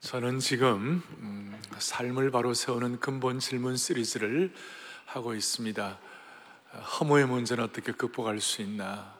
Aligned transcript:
저는 0.00 0.38
지금 0.38 1.02
음, 1.18 1.60
삶을 1.78 2.30
바로 2.30 2.54
세우는 2.54 3.00
근본 3.00 3.38
질문 3.38 3.76
시리즈를 3.76 4.50
하고 5.04 5.34
있습니다. 5.34 5.98
허무의 6.72 7.26
문제는 7.26 7.64
어떻게 7.64 7.92
극복할 7.92 8.40
수 8.40 8.62
있나? 8.62 9.14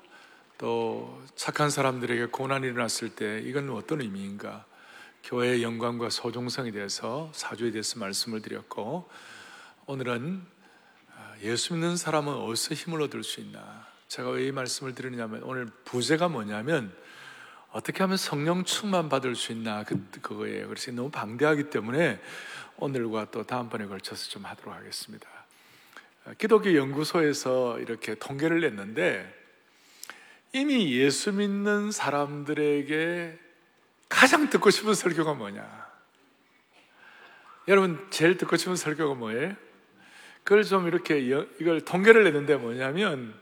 또 0.56 1.22
착한 1.36 1.68
사람들에게 1.68 2.26
고난이 2.26 2.66
일어났을 2.66 3.10
때 3.10 3.42
이건 3.44 3.68
어떤 3.70 4.00
의미인가? 4.00 4.64
교회의 5.24 5.62
영광과 5.62 6.08
소중성에 6.08 6.70
대해서 6.70 7.30
사주에 7.34 7.72
대해서 7.72 7.98
말씀을 7.98 8.40
드렸고 8.40 9.06
오늘은 9.84 10.42
아, 11.14 11.34
예수 11.42 11.74
믿는 11.74 11.98
사람은 11.98 12.32
어디서 12.32 12.74
힘을 12.74 13.02
얻을 13.02 13.22
수 13.22 13.40
있나? 13.40 13.86
제가 14.08 14.30
왜 14.30 14.48
이 14.48 14.50
말씀을 14.50 14.94
드리냐면 14.94 15.42
오늘 15.42 15.66
부제가 15.84 16.28
뭐냐면 16.28 16.96
어떻게 17.72 18.02
하면 18.02 18.16
성령 18.16 18.64
충만 18.64 19.08
받을 19.08 19.36
수 19.36 19.52
있나 19.52 19.84
그, 19.84 20.04
그거예요. 20.20 20.68
그래서 20.68 20.90
너무 20.90 21.10
방대하기 21.10 21.70
때문에 21.70 22.20
오늘과 22.78 23.30
또 23.30 23.44
다음번에 23.44 23.86
걸쳐서 23.86 24.28
좀 24.28 24.44
하도록 24.44 24.74
하겠습니다. 24.74 25.28
기독교 26.38 26.74
연구소에서 26.74 27.78
이렇게 27.78 28.14
통계를 28.14 28.60
냈는데 28.60 29.40
이미 30.52 30.92
예수 30.92 31.32
믿는 31.32 31.92
사람들에게 31.92 33.38
가장 34.08 34.50
듣고 34.50 34.70
싶은 34.70 34.94
설교가 34.94 35.34
뭐냐? 35.34 35.88
여러분 37.68 38.04
제일 38.10 38.36
듣고 38.36 38.56
싶은 38.56 38.74
설교가 38.74 39.14
뭐예요? 39.14 39.54
그걸 40.42 40.64
좀 40.64 40.88
이렇게 40.88 41.18
이걸 41.20 41.82
통계를 41.82 42.24
냈는데 42.24 42.56
뭐냐면 42.56 43.39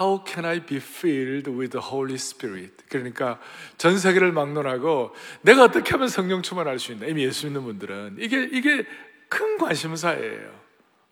How 0.00 0.24
can 0.26 0.44
I 0.44 0.58
be 0.58 0.78
filled 0.78 1.48
with 1.48 1.70
the 1.70 1.86
Holy 1.86 2.14
Spirit? 2.14 2.84
그러니까 2.88 3.38
전 3.78 3.98
세계를 3.98 4.32
막론하고 4.32 5.14
내가 5.42 5.64
어떻게 5.64 5.92
하면 5.92 6.08
성령 6.08 6.42
충만할 6.42 6.78
수 6.78 6.92
있나? 6.92 7.06
이미 7.06 7.24
예수 7.24 7.46
믿는 7.46 7.62
분들은 7.62 8.16
이게 8.18 8.42
이게 8.50 8.84
큰 9.28 9.56
관심사예요. 9.58 10.52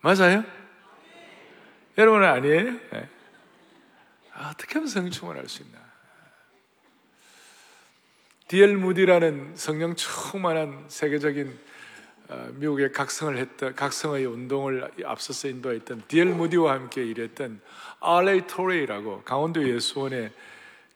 맞아요? 0.00 0.44
여러분은 1.96 2.28
아니에요? 2.28 2.62
네. 2.90 3.08
아, 4.32 4.50
어떻게 4.50 4.74
하면 4.74 4.88
성령 4.88 5.10
충만할 5.10 5.48
수 5.48 5.62
있나? 5.62 5.78
디엘 8.48 8.76
무디라는 8.76 9.52
성령 9.54 9.94
충만한 9.94 10.84
세계적인 10.88 11.48
어, 11.48 11.52
미국의 12.54 12.92
각성을 12.92 13.36
했던 13.36 13.74
각성의 13.74 14.24
운동을 14.26 14.90
앞서서 15.04 15.48
인도했던 15.48 16.04
디엘 16.08 16.28
무디와 16.28 16.72
함께 16.72 17.04
일했던 17.04 17.60
알레이 18.00 18.46
토레이라고 18.46 19.22
강원도 19.22 19.66
예수원의 19.68 20.32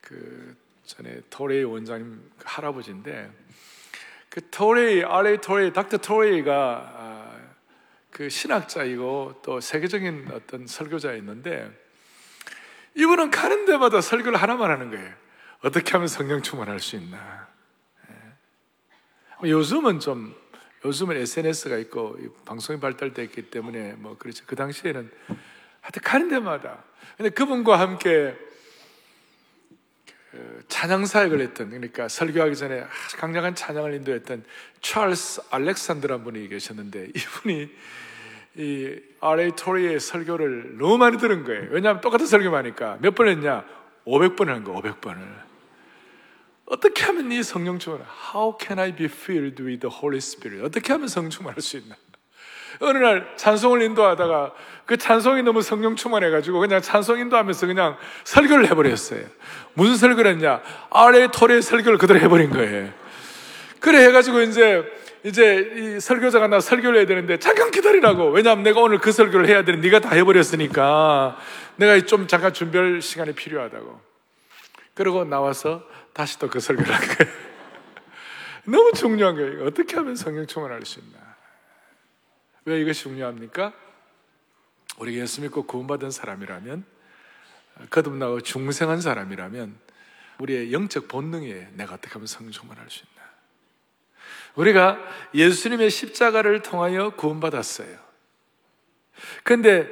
그 0.01 0.55
전에 0.85 1.21
토레이 1.29 1.63
원장님 1.63 2.21
할아버지인데 2.43 3.29
그 4.29 4.49
토레이 4.49 5.03
알레이 5.03 5.37
토레이 5.39 5.73
닥터 5.73 5.97
토레이가 5.97 6.93
아, 6.95 7.37
그 8.09 8.29
신학자이고 8.29 9.41
또 9.43 9.59
세계적인 9.59 10.29
어떤 10.33 10.65
설교자였는데 10.65 11.87
이분은 12.95 13.29
가는 13.29 13.65
데마다 13.65 14.01
설교를 14.01 14.41
하나만 14.41 14.71
하는 14.71 14.89
거예요. 14.89 15.13
어떻게 15.61 15.91
하면 15.91 16.07
성령 16.07 16.41
충만할 16.41 16.79
수 16.79 16.95
있나? 16.95 17.47
예. 18.09 19.49
요즘은 19.49 19.99
좀 19.99 20.35
요즘은 20.85 21.17
SNS가 21.17 21.77
있고 21.77 22.17
방송이 22.45 22.79
발달됐기 22.79 23.49
때문에 23.49 23.93
뭐 23.97 24.17
그렇죠. 24.17 24.43
그 24.47 24.55
당시에는 24.55 25.11
하여튼 25.81 26.01
가는 26.03 26.29
데마다. 26.29 26.83
근데 27.15 27.29
그분과 27.29 27.79
함께 27.79 28.35
그 30.31 30.63
찬양 30.67 31.05
사역을 31.05 31.39
했던 31.41 31.69
그러니까 31.69 32.07
설교하기 32.07 32.55
전에 32.55 32.81
아주 32.81 33.17
강력한 33.17 33.55
찬양을 33.55 33.93
인도했던 33.95 34.43
찰스 34.81 35.41
알렉산드라는 35.49 36.23
분이 36.23 36.47
계셨는데 36.49 37.11
이분이 37.15 37.71
이 38.57 38.99
R.A. 39.19 39.51
토리의 39.55 39.99
설교를 39.99 40.77
너무 40.77 40.97
많이 40.97 41.17
들은 41.17 41.43
거예요. 41.43 41.67
왜냐하면 41.69 42.01
똑같은 42.01 42.25
설교만 42.25 42.65
하니까 42.65 42.97
몇 43.01 43.15
번 43.15 43.29
했냐? 43.29 43.63
500번 44.05 44.47
한 44.47 44.63
거, 44.63 44.73
500번을. 44.73 45.46
어떻게 46.67 47.03
하면 47.05 47.31
이 47.31 47.41
성령 47.43 47.79
충만? 47.79 48.01
How 48.33 48.57
can 48.59 48.77
I 48.79 48.93
be 48.93 49.05
filled 49.05 49.63
with 49.63 49.79
the 49.79 49.93
Holy 49.93 50.17
Spirit? 50.17 50.65
어떻게 50.65 50.91
하면 50.93 51.07
성령 51.07 51.29
충만할 51.29 51.61
수 51.61 51.77
있나? 51.77 51.95
어느 52.79 52.97
날 52.97 53.33
찬송을 53.37 53.81
인도하다가 53.81 54.53
그 54.85 54.97
찬송이 54.97 55.41
너무 55.43 55.61
성령 55.61 55.95
충만해가지고 55.95 56.59
그냥 56.59 56.81
찬송 56.81 57.19
인도하면서 57.19 57.67
그냥 57.67 57.97
설교를 58.25 58.67
해버렸어요. 58.69 59.25
무슨 59.73 59.95
설교를 59.95 60.31
했냐? 60.31 60.61
아래 60.91 61.27
토레 61.31 61.61
설교를 61.61 61.97
그대로 61.97 62.19
해버린 62.19 62.49
거예요. 62.49 62.91
그래 63.79 64.05
해가지고 64.05 64.41
이제 64.41 64.83
이제 65.23 65.73
이 65.75 65.99
설교자가 65.99 66.47
나 66.47 66.59
설교를 66.59 66.99
해야 66.99 67.05
되는데 67.05 67.39
잠깐 67.39 67.71
기다리라고. 67.71 68.29
왜냐하면 68.29 68.63
내가 68.63 68.81
오늘 68.81 68.99
그 68.99 69.11
설교를 69.11 69.47
해야 69.47 69.63
되는 69.63 69.81
네가 69.81 69.99
다 69.99 70.09
해버렸으니까 70.11 71.37
내가 71.77 71.99
좀 72.05 72.27
잠깐 72.27 72.53
준비할 72.53 73.01
시간이 73.01 73.33
필요하다고. 73.33 73.99
그러고 74.93 75.25
나와서 75.25 75.83
다시 76.17 76.39
또 76.39 76.49
그 76.49 76.59
설교를 76.59 76.91
한 76.91 76.99
거예요. 76.99 77.33
너무 78.65 78.91
중요한 78.93 79.35
거예요. 79.35 79.67
어떻게 79.67 79.95
하면 79.97 80.15
성령 80.15 80.47
충만할 80.47 80.83
수 80.83 80.99
있나? 80.99 81.19
왜 82.65 82.81
이것이 82.81 83.03
중요합니까? 83.03 83.71
우리 84.97 85.15
예수 85.19 85.41
믿고 85.41 85.67
구원받은 85.67 86.09
사람이라면, 86.09 86.83
거듭나고 87.91 88.41
중생한 88.41 88.99
사람이라면, 88.99 89.77
우리의 90.39 90.73
영적 90.73 91.07
본능에 91.07 91.69
내가 91.73 91.93
어떻게 91.93 92.13
하면 92.13 92.25
성령 92.25 92.51
충만할 92.51 92.89
수 92.89 93.03
있나? 93.05 93.21
우리가 94.55 94.97
예수님의 95.35 95.91
십자가를 95.91 96.63
통하여 96.63 97.11
구원받았어요. 97.11 97.95
근데 99.43 99.87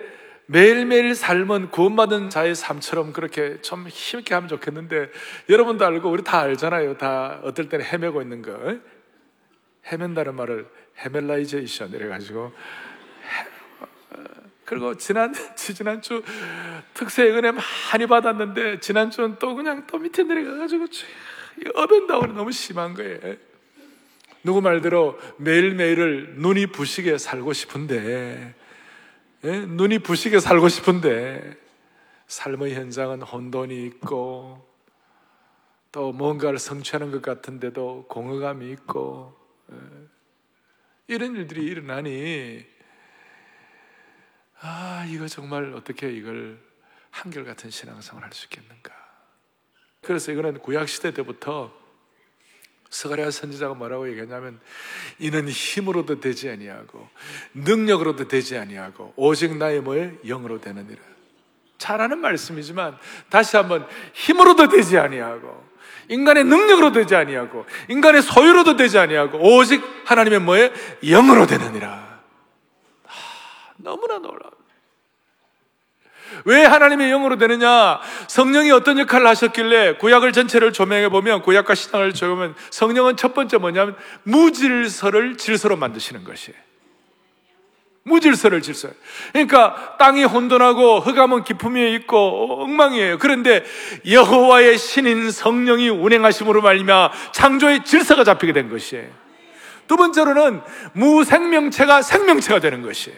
매일매일 0.48 1.16
삶은 1.16 1.72
구원받은 1.72 2.30
자의 2.30 2.54
삶처럼 2.54 3.14
그렇게 3.14 3.62
좀 3.62 3.88
힘있게 3.88 4.34
하면 4.36 4.48
좋겠는데 4.48 5.10
여러분도 5.50 5.86
알고 5.86 6.10
우리 6.10 6.24
다 6.24 6.42
알잖아요. 6.42 6.98
다 6.98 7.40
어떨 7.44 7.68
때는 7.70 7.86
헤매고 7.86 8.22
있는 8.22 8.42
거. 8.42 8.78
헤맨다는 9.92 10.36
말을 10.36 10.68
헤멜라이제이션 11.00 11.92
이래가지고 11.92 12.54
그리고 14.66 14.98
지난 14.98 15.34
지난주 15.56 16.24
특세 16.94 17.24
은혜 17.30 17.52
많이 17.52 18.08
받았는데 18.08 18.80
지난주는 18.80 19.38
또 19.40 19.56
그냥 19.56 19.86
또 19.88 19.98
밑에 19.98 20.24
내려가가지고 20.24 20.86
up 21.76 21.87
and 21.87 22.05
down이 22.05 22.34
너무 22.34 22.52
심한 22.52 22.94
거예요. 22.94 23.36
누구 24.44 24.62
말대로 24.62 25.20
매일매일을 25.38 26.36
눈이 26.38 26.68
부시게 26.68 27.18
살고 27.18 27.54
싶은데 27.54 27.96
예? 27.96 28.65
눈이 29.46 30.00
부시게 30.00 30.40
살고 30.40 30.70
싶은데 30.70 31.56
삶의 32.28 32.74
현장은 32.74 33.22
혼돈이 33.22 33.86
있고 33.86 34.68
또 35.92 36.12
뭔가를 36.12 36.58
성취하는 36.58 37.12
것 37.12 37.22
같은데도 37.22 38.06
공허감이 38.10 38.70
있고 38.72 39.38
예? 39.72 39.76
이런 41.08 41.36
일들이 41.36 41.64
일어나니 41.66 42.66
아 44.62 45.06
이거 45.08 45.28
정말 45.28 45.74
어떻게 45.74 46.12
이걸 46.12 46.60
한결같은 47.12 47.70
신앙생활을 47.70 48.26
할수 48.26 48.48
있겠는가? 48.48 48.94
그래서 50.02 50.32
이거는 50.32 50.60
구약 50.60 50.90
시대 50.90 51.12
때부터 51.14 51.72
스가랴 52.90 53.31
선지자가 53.31 53.73
뭐라고 53.73 54.09
얘기하냐면 54.09 54.59
이는 55.19 55.50
힘으로도 55.50 56.19
되지 56.19 56.50
아니하고 56.50 57.07
능력으로도 57.53 58.28
되지 58.28 58.57
아니하고 58.57 59.13
오직 59.16 59.57
나의 59.57 59.81
뭐에 59.81 60.18
영으로 60.25 60.62
되느니라. 60.62 61.01
잘하는 61.78 62.19
말씀이지만 62.19 62.97
다시 63.29 63.57
한번 63.57 63.88
힘으로도 64.13 64.69
되지 64.69 64.97
아니하고 64.97 65.66
인간의 66.07 66.46
능력으로 66.46 66.91
되지 66.91 67.16
아니하고 67.16 67.66
인간의 67.90 68.22
소유로도 68.22 68.78
되지 68.78 68.97
아니하고 68.97 69.40
오직 69.40 69.84
하나님의 70.05 70.40
뭐에 70.40 70.73
영으로 71.03 71.47
되느니라. 71.47 72.22
하, 73.05 73.73
너무나 73.78 74.20
놀라워. 74.20 74.65
왜 76.46 76.64
하나님의 76.64 77.10
영으로 77.10 77.38
되느냐? 77.38 78.00
성령이 78.28 78.72
어떤 78.72 79.00
역할을 79.00 79.28
하셨길래 79.28 79.96
구약을 79.98 80.32
전체를 80.32 80.74
조명해 80.74 81.10
보면 81.10 81.42
구약과 81.42 81.76
신앙을 81.76 82.14
조명하면 82.14 82.56
성령은 82.70 83.18
첫 83.18 83.34
번째 83.34 83.58
뭐냐면 83.58 83.96
무질서를 84.24 85.38
질서로 85.38 85.78
만드시는 85.78 86.24
것이에요. 86.24 86.66
무질서를 88.04 88.62
질서. 88.62 88.90
그러니까 89.34 89.96
땅이 89.98 90.24
혼돈하고 90.26 91.00
흑암은 91.00 91.44
기품이 91.44 91.94
있고 91.96 92.62
엉망이에요. 92.62 93.18
그런데 93.18 93.64
여호와의 94.08 94.78
신인 94.78 95.32
성령이 95.32 95.90
운행하심으로 95.90 96.62
말미암아 96.62 97.12
창조의 97.32 97.84
질서가 97.84 98.24
잡히게 98.24 98.54
된 98.54 98.70
것이에요. 98.70 99.08
두 99.88 99.98
번째로는 99.98 100.62
무생명체가 100.94 102.04
생명체가 102.04 102.60
되는 102.60 102.84
것이에요. 102.84 103.18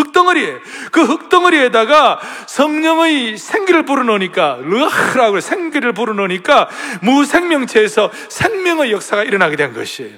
흙덩어리에 0.00 0.58
그 0.90 1.02
흙덩어리에다가 1.04 2.20
성령의 2.46 3.36
생기를 3.36 3.84
불어넣으니까 3.84 4.58
르하라고 4.62 5.40
생기를 5.40 5.92
불어넣으니까 5.92 6.68
무생명체에서 7.02 8.10
생명의 8.28 8.92
역사가 8.92 9.24
일어나게 9.24 9.56
된 9.56 9.72
것이에요. 9.72 10.16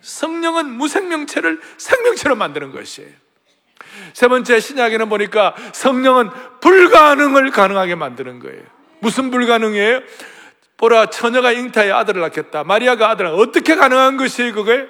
성령은 0.00 0.70
무생명체를 0.70 1.60
생명체로 1.76 2.36
만드는 2.36 2.72
것이에요. 2.72 3.10
세 4.12 4.28
번째 4.28 4.60
신약에는 4.60 5.08
보니까 5.08 5.54
성령은 5.72 6.30
불가능을 6.60 7.50
가능하게 7.50 7.94
만드는 7.94 8.38
거예요. 8.40 8.62
무슨 9.00 9.30
불가능이에요? 9.30 10.00
보라 10.76 11.06
처녀가 11.06 11.52
잉타의 11.52 11.92
아들을 11.92 12.20
낳겠다. 12.20 12.64
마리아가 12.64 13.10
아들을 13.10 13.30
어떻게 13.30 13.76
가능한 13.76 14.16
것이에요, 14.16 14.54
그게? 14.54 14.86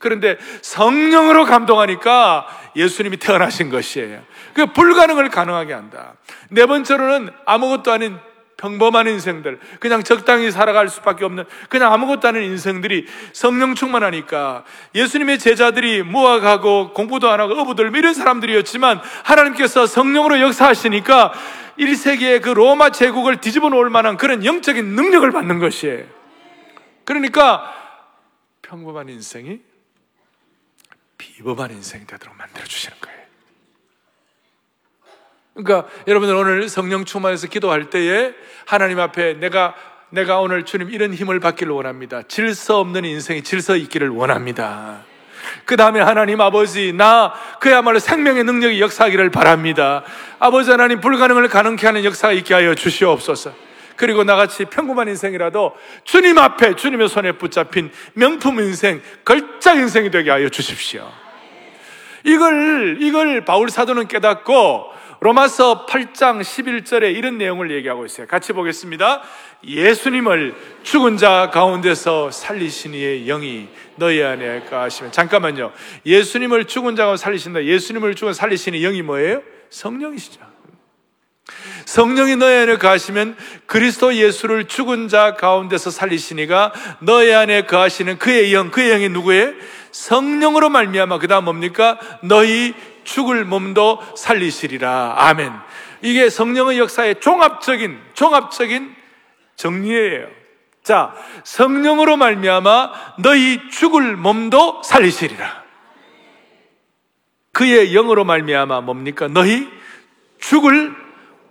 그런데 0.00 0.38
성령으로 0.62 1.44
감동하니까 1.44 2.48
예수님이 2.74 3.18
태어나신 3.18 3.70
것이에요. 3.70 4.22
그 4.54 4.66
불가능을 4.72 5.28
가능하게 5.28 5.74
한다. 5.74 6.14
네 6.48 6.66
번째로는 6.66 7.30
아무것도 7.44 7.92
아닌 7.92 8.18
평범한 8.56 9.06
인생들, 9.08 9.58
그냥 9.78 10.02
적당히 10.02 10.50
살아갈 10.50 10.88
수밖에 10.88 11.24
없는 11.24 11.44
그냥 11.68 11.92
아무것도 11.92 12.28
아닌 12.28 12.42
인생들이 12.42 13.06
성령 13.32 13.74
충만하니까 13.74 14.64
예수님의 14.94 15.38
제자들이 15.38 16.02
무학하고 16.02 16.92
공부도 16.92 17.30
안 17.30 17.40
하고 17.40 17.54
어부들 17.54 17.94
이런 17.94 18.12
사람들이었지만 18.12 19.00
하나님께서 19.24 19.86
성령으로 19.86 20.40
역사하시니까 20.40 21.32
1세기의 21.78 22.42
그 22.42 22.50
로마 22.50 22.90
제국을 22.90 23.38
뒤집어 23.40 23.68
놓을 23.68 23.88
만한 23.88 24.16
그런 24.16 24.44
영적인 24.44 24.84
능력을 24.94 25.30
받는 25.30 25.58
것이에요. 25.58 26.04
그러니까 27.04 27.74
평범한 28.62 29.08
인생이 29.08 29.69
비범한 31.20 31.70
인생이 31.70 32.06
되도록 32.06 32.34
만들어 32.36 32.64
주시는 32.64 32.96
거예요. 33.00 33.20
그러니까 35.54 35.88
여러분들 36.06 36.34
오늘 36.34 36.68
성령 36.70 37.04
충만해서 37.04 37.48
기도할 37.48 37.90
때에 37.90 38.32
하나님 38.64 38.98
앞에 38.98 39.34
내가 39.34 39.74
내가 40.08 40.40
오늘 40.40 40.64
주님 40.64 40.90
이런 40.90 41.12
힘을 41.12 41.38
받기를 41.38 41.72
원합니다. 41.72 42.22
질서 42.22 42.80
없는 42.80 43.04
인생이 43.04 43.42
질서 43.42 43.76
있기를 43.76 44.08
원합니다. 44.08 45.04
그 45.66 45.76
다음에 45.76 46.00
하나님 46.00 46.40
아버지, 46.40 46.92
나 46.92 47.32
그야말로 47.60 47.98
생명의 47.98 48.44
능력이 48.44 48.80
역사하기를 48.80 49.30
바랍니다. 49.30 50.02
아버지 50.38 50.70
하나님 50.70 51.00
불가능을 51.00 51.48
가능케 51.48 51.86
하는 51.86 52.04
역사가 52.04 52.32
있게 52.32 52.54
하여 52.54 52.74
주시옵소서. 52.74 53.69
그리고 54.00 54.24
나같이 54.24 54.64
평범한 54.64 55.08
인생이라도 55.08 55.76
주님 56.04 56.38
앞에 56.38 56.74
주님의 56.74 57.10
손에 57.10 57.32
붙잡힌 57.32 57.90
명품 58.14 58.58
인생, 58.60 59.02
걸작 59.26 59.76
인생이 59.76 60.10
되게 60.10 60.30
하여 60.30 60.48
주십시오. 60.48 61.06
이걸, 62.24 62.96
이걸 63.02 63.44
바울 63.44 63.68
사도는 63.68 64.08
깨닫고 64.08 64.86
로마서 65.20 65.84
8장 65.84 66.40
11절에 66.40 67.14
이런 67.14 67.36
내용을 67.36 67.70
얘기하고 67.72 68.06
있어요. 68.06 68.26
같이 68.26 68.54
보겠습니다. 68.54 69.20
예수님을 69.66 70.54
죽은 70.82 71.18
자 71.18 71.50
가운데서 71.52 72.30
살리신 72.30 72.94
이의 72.94 73.26
영이 73.26 73.68
너희 73.96 74.22
안에 74.22 74.60
가시면 74.60 75.12
잠깐만요. 75.12 75.72
예수님을 76.06 76.64
죽은 76.64 76.96
자 76.96 77.04
가운데 77.04 77.20
살리신다. 77.20 77.64
예수님을 77.66 78.14
죽은 78.14 78.32
살리신 78.32 78.72
이 78.76 78.80
영이 78.80 79.02
뭐예요? 79.02 79.42
성령이시죠. 79.68 80.49
성령이 81.84 82.36
너희 82.36 82.56
안에 82.56 82.76
가시면 82.76 83.36
그리스도 83.66 84.14
예수를 84.14 84.66
죽은 84.66 85.08
자 85.08 85.34
가운데서 85.34 85.90
살리시니가 85.90 86.72
너희 87.00 87.32
안에 87.32 87.66
거하시는 87.66 88.18
그의 88.18 88.54
영, 88.54 88.70
그의 88.70 88.90
영이 88.90 89.08
누구예요? 89.08 89.52
성령으로 89.92 90.68
말미암아 90.68 91.18
그다음 91.18 91.44
뭡니까? 91.44 91.98
너희 92.22 92.74
죽을 93.04 93.44
몸도 93.44 94.00
살리시리라. 94.16 95.14
아멘. 95.16 95.52
이게 96.02 96.30
성령의 96.30 96.78
역사의 96.78 97.20
종합적인 97.20 97.98
종합적인 98.14 98.94
정리예요. 99.56 100.28
자, 100.82 101.14
성령으로 101.44 102.16
말미암아 102.16 103.16
너희 103.18 103.68
죽을 103.70 104.16
몸도 104.16 104.82
살리시리라. 104.82 105.60
그의 107.52 107.92
영으로 107.92 108.24
말미암아 108.24 108.80
뭡니까? 108.82 109.28
너희 109.28 109.68
죽을 110.38 110.94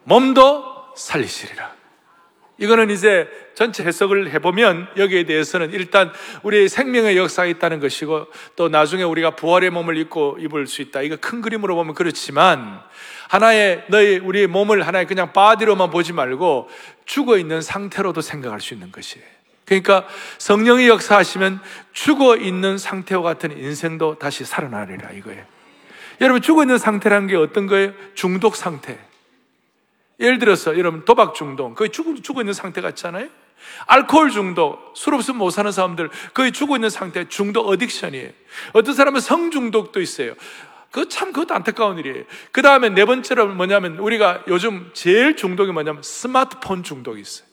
몸도 0.09 0.93
살리시리라. 0.95 1.77
이거는 2.57 2.89
이제 2.89 3.29
전체 3.53 3.83
해석을 3.83 4.31
해보면 4.31 4.89
여기에 4.97 5.23
대해서는 5.23 5.71
일단 5.71 6.11
우리의 6.43 6.67
생명의 6.67 7.15
역사가 7.15 7.45
있다는 7.45 7.79
것이고 7.79 8.27
또 8.57 8.67
나중에 8.67 9.03
우리가 9.03 9.35
부활의 9.35 9.69
몸을 9.69 9.97
입고 9.97 10.37
입을 10.41 10.67
수 10.67 10.81
있다. 10.81 11.01
이거 11.03 11.15
큰 11.15 11.41
그림으로 11.41 11.75
보면 11.75 11.93
그렇지만 11.93 12.81
하나의 13.29 13.85
너희 13.87 14.17
우리의 14.17 14.47
몸을 14.47 14.85
하나의 14.85 15.05
그냥 15.05 15.31
바디로만 15.31 15.89
보지 15.89 16.11
말고 16.11 16.69
죽어 17.05 17.37
있는 17.37 17.61
상태로도 17.61 18.19
생각할 18.21 18.59
수 18.59 18.73
있는 18.73 18.91
것이에요. 18.91 19.25
그러니까 19.65 20.05
성령이 20.39 20.87
역사하시면 20.87 21.61
죽어 21.93 22.35
있는 22.35 22.77
상태와 22.77 23.21
같은 23.21 23.57
인생도 23.57 24.17
다시 24.17 24.43
살아나리라 24.43 25.11
이거예요. 25.11 25.45
여러분 26.19 26.41
죽어 26.41 26.63
있는 26.63 26.77
상태라는 26.77 27.27
게 27.27 27.37
어떤 27.37 27.67
거예요? 27.67 27.93
중독 28.15 28.55
상태. 28.57 28.97
예를 30.19 30.39
들어서 30.39 30.77
여러분 30.77 31.05
도박 31.05 31.33
중독, 31.33 31.75
거의 31.75 31.89
죽어, 31.89 32.13
죽어 32.21 32.41
있는 32.41 32.53
상태 32.53 32.81
같잖아요. 32.81 33.27
알코올 33.87 34.31
중독, 34.31 34.93
술 34.95 35.13
없으면 35.15 35.37
못 35.37 35.49
사는 35.49 35.71
사람들 35.71 36.09
거의 36.33 36.51
죽어 36.51 36.75
있는 36.75 36.89
상태 36.89 37.27
중독 37.27 37.67
어딕션이에요. 37.67 38.31
어떤 38.73 38.93
사람은 38.93 39.19
성 39.19 39.51
중독도 39.51 40.01
있어요. 40.01 40.33
그참 40.91 41.31
그것도 41.31 41.53
안타까운 41.53 41.99
일이에요. 41.99 42.23
그 42.51 42.61
다음에 42.61 42.89
네 42.89 43.05
번째로 43.05 43.47
뭐냐면 43.47 43.97
우리가 43.97 44.43
요즘 44.47 44.89
제일 44.93 45.35
중독이 45.35 45.71
뭐냐면 45.71 46.01
스마트폰 46.01 46.83
중독이 46.83 47.21
있어요. 47.21 47.47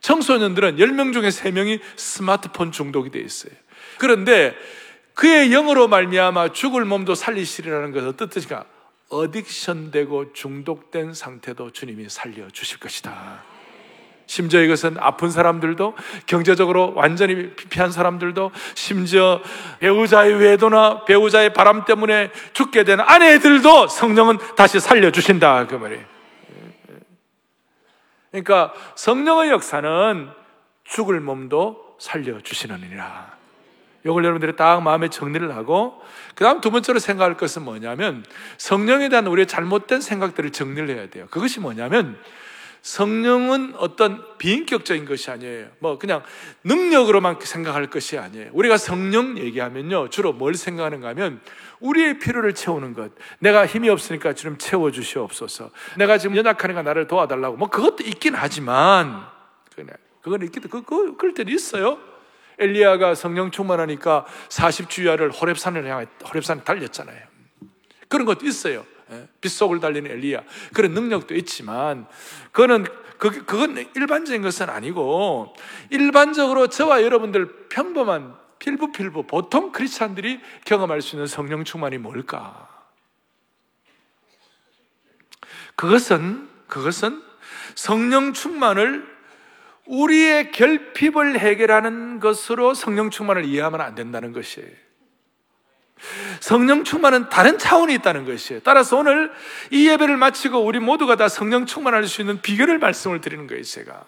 청소년들은 0.00 0.76
10명 0.76 1.12
중에 1.12 1.28
3명이 1.28 1.80
스마트폰 1.96 2.72
중독이 2.72 3.10
돼 3.10 3.20
있어요. 3.20 3.52
그런데 3.98 4.56
그의 5.14 5.50
영으로 5.50 5.88
말미암아 5.88 6.52
죽을 6.52 6.86
몸도 6.86 7.14
살리시리라는 7.14 7.92
것은 7.92 8.30
뜻인가? 8.30 8.64
어딕션 9.10 9.92
되고 9.92 10.32
중독된 10.32 11.14
상태도 11.14 11.70
주님이 11.72 12.08
살려 12.08 12.48
주실 12.50 12.78
것이다. 12.80 13.42
심지어 14.26 14.62
이것은 14.62 14.96
아픈 15.00 15.28
사람들도 15.28 15.96
경제적으로 16.26 16.92
완전히 16.94 17.50
피폐한 17.56 17.90
사람들도 17.90 18.52
심지어 18.74 19.42
배우자의 19.80 20.34
외도나 20.34 21.04
배우자의 21.04 21.52
바람 21.52 21.84
때문에 21.84 22.30
죽게 22.52 22.84
된 22.84 23.00
아내들도 23.00 23.88
성령은 23.88 24.38
다시 24.56 24.78
살려 24.78 25.10
주신다. 25.10 25.66
그 25.66 25.74
말이에요. 25.74 26.04
그러니까 28.30 28.72
성령의 28.94 29.50
역사는 29.50 30.30
죽을 30.84 31.18
몸도 31.18 31.96
살려 31.98 32.40
주시느니라. 32.40 33.39
이걸 34.04 34.24
여러분들이 34.24 34.56
딱 34.56 34.82
마음에 34.82 35.08
정리를 35.08 35.54
하고, 35.54 36.00
그 36.34 36.44
다음 36.44 36.60
두 36.60 36.70
번째로 36.70 36.98
생각할 36.98 37.36
것은 37.36 37.62
뭐냐면, 37.62 38.24
성령에 38.58 39.08
대한 39.08 39.26
우리의 39.26 39.46
잘못된 39.46 40.00
생각들을 40.00 40.50
정리를 40.50 40.88
해야 40.88 41.08
돼요. 41.08 41.26
그것이 41.30 41.60
뭐냐면, 41.60 42.18
성령은 42.82 43.74
어떤 43.76 44.24
비인격적인 44.38 45.04
것이 45.04 45.30
아니에요. 45.30 45.68
뭐 45.80 45.98
그냥 45.98 46.22
능력으로만 46.64 47.36
생각할 47.40 47.88
것이 47.88 48.16
아니에요. 48.16 48.50
우리가 48.52 48.78
성령 48.78 49.36
얘기하면요. 49.38 50.08
주로 50.08 50.32
뭘 50.32 50.54
생각하는가 50.54 51.08
하면 51.08 51.40
우리의 51.80 52.18
필요를 52.18 52.54
채우는 52.54 52.94
것. 52.94 53.12
내가 53.38 53.66
힘이 53.66 53.90
없으니까 53.90 54.32
좀 54.32 54.56
채워 54.56 54.90
주시옵소서. 54.90 55.70
내가 55.98 56.16
지금 56.16 56.36
연약하니까 56.36 56.82
나를 56.82 57.06
도와달라고. 57.06 57.56
뭐 57.56 57.68
그것도 57.68 58.04
있긴 58.04 58.34
하지만 58.34 59.26
그건 60.22 60.42
있기도 60.44 60.68
그, 60.68 60.82
그 60.82 61.16
그럴 61.16 61.34
때도 61.34 61.50
있어요. 61.50 61.98
엘리야가 62.60 63.14
성령 63.14 63.50
충만하니까 63.50 64.26
40주야를 64.48 65.40
호렙산을 65.40 65.86
향해 65.86 66.06
호렙산에 66.28 66.62
달렸잖아요. 66.62 67.18
그런 68.08 68.26
것도 68.26 68.46
있어요. 68.46 68.84
예, 69.12 69.26
빗속을 69.40 69.80
달리는 69.80 70.08
엘리야 70.10 70.42
그런 70.72 70.92
능력도 70.92 71.34
있지만 71.34 72.06
그거는 72.52 72.86
그, 73.18 73.44
그건 73.44 73.76
일반적인 73.94 74.40
것은 74.42 74.70
아니고 74.70 75.54
일반적으로 75.90 76.68
저와 76.68 77.02
여러분들 77.02 77.68
평범한 77.68 78.34
필부필부 78.58 79.26
보통 79.26 79.72
크리스찬들이 79.72 80.40
경험할 80.64 81.02
수 81.02 81.16
있는 81.16 81.26
성령 81.26 81.64
충만이 81.64 81.98
뭘까? 81.98 82.68
그것은 85.74 86.48
그것은 86.66 87.22
성령 87.74 88.32
충만을 88.32 89.19
우리의 89.86 90.52
결핍을 90.52 91.38
해결하는 91.38 92.20
것으로 92.20 92.74
성령 92.74 93.10
충만을 93.10 93.44
이해하면 93.44 93.80
안 93.80 93.94
된다는 93.94 94.32
것이에요. 94.32 94.68
성령 96.40 96.84
충만은 96.84 97.28
다른 97.28 97.58
차원이 97.58 97.94
있다는 97.94 98.24
것이에요. 98.24 98.60
따라서 98.64 98.98
오늘 98.98 99.30
이 99.70 99.88
예배를 99.88 100.16
마치고 100.16 100.58
우리 100.58 100.78
모두가 100.78 101.16
다 101.16 101.28
성령 101.28 101.66
충만할 101.66 102.06
수 102.06 102.22
있는 102.22 102.40
비결을 102.40 102.78
말씀을 102.78 103.20
드리는 103.20 103.46
거예요, 103.46 103.62
제가. 103.62 104.04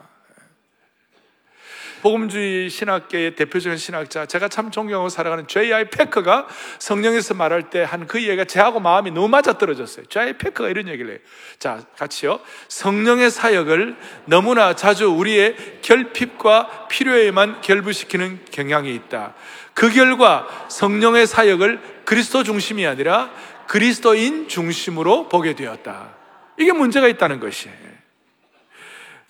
복음주의 2.03 2.69
신학계의 2.69 3.37
대표적인 3.37 3.79
신학자, 3.79 4.27
제가 4.27 4.49
참 4.49 4.73
존경하고 4.73 5.09
살아가는 5.09 5.47
J.I. 5.47 5.89
패커가 5.89 6.49
성령에서 6.81 7.35
말할 7.35 7.71
때 7.71 7.85
한그 7.85 8.23
얘기가 8.25 8.45
제하고 8.45 8.81
마음이 8.81 9.13
너무 9.13 9.29
맞아 9.29 9.57
떨어졌어요. 9.57 10.07
J.I. 10.07 10.33
패커가 10.35 10.69
이런 10.69 10.89
얘기를 10.89 11.13
해요. 11.13 11.19
자, 11.61 11.81
같이요. 11.97 12.41
성령의 12.67 13.31
사역을 13.31 13.97
너무나 14.25 14.75
자주 14.75 15.07
우리의 15.07 15.55
결핍과 15.83 16.89
필요에만 16.89 17.61
결부시키는 17.61 18.41
경향이 18.51 18.93
있다. 18.97 19.35
그 19.73 19.89
결과 19.89 20.49
성령의 20.69 21.29
사역을 21.29 22.03
그리스도 22.05 22.43
중심이 22.43 22.85
아니라 22.85 23.31
그리스도인 23.69 24.49
중심으로 24.49 25.29
보게 25.29 25.55
되었다. 25.55 26.17
이게 26.59 26.73
문제가 26.73 27.07
있다는 27.07 27.39
것이에요. 27.39 27.92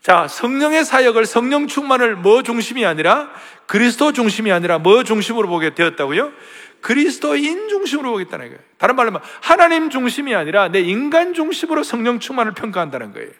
자, 0.02 0.26
성령의 0.26 0.84
사역을 0.84 1.26
성령 1.26 1.68
충만을 1.68 2.16
뭐 2.16 2.42
중심이 2.42 2.84
아니라 2.84 3.30
그리스도 3.66 4.12
중심이 4.12 4.50
아니라 4.50 4.78
뭐 4.78 5.04
중심으로 5.04 5.48
보게 5.48 5.74
되었다고요? 5.74 6.32
그리스도인 6.80 7.68
중심으로 7.68 8.10
보겠다는 8.10 8.48
거예요. 8.48 8.60
다른 8.78 8.96
말로 8.96 9.10
하면 9.10 9.22
하나님 9.40 9.90
중심이 9.90 10.34
아니라 10.34 10.68
내 10.68 10.80
인간 10.80 11.34
중심으로 11.34 11.84
성령 11.84 12.18
충만을 12.18 12.52
평가한다는 12.52 13.12
거예요. 13.12 13.30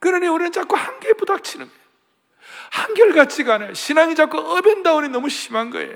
그러니 0.00 0.26
우리는 0.28 0.50
자꾸 0.50 0.76
한계에 0.76 1.12
부닥치는 1.12 1.66
거예요. 1.66 1.82
한결같지가 2.70 3.54
않아요. 3.54 3.74
신앙이 3.74 4.14
자꾸 4.14 4.38
up 4.38 4.52
and 4.52 4.74
down이 4.74 5.10
너무 5.10 5.28
심한 5.28 5.68
거예요. 5.68 5.94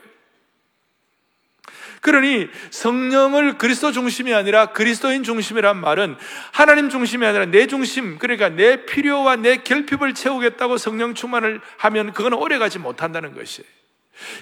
그러니 2.01 2.49
성령을 2.71 3.59
그리스도 3.59 3.93
중심이 3.93 4.35
아니라 4.35 4.67
그리스도인 4.67 5.23
중심이란 5.23 5.79
말은 5.79 6.17
하나님 6.53 6.89
중심이 6.89 7.27
아니라 7.27 7.47
내 7.47 7.67
중심, 7.67 8.19
그러니까 8.19 8.49
내 8.49 8.85
필요와 8.85 9.37
내 9.37 9.59
결핍을 9.59 10.15
채우겠다고 10.15 10.77
성령 10.77 11.15
충만을 11.15 11.61
하면 11.79 12.13
그거는 12.13 12.39
오래가지 12.39 12.79
못한다는 12.79 13.35
것이에요. 13.35 13.67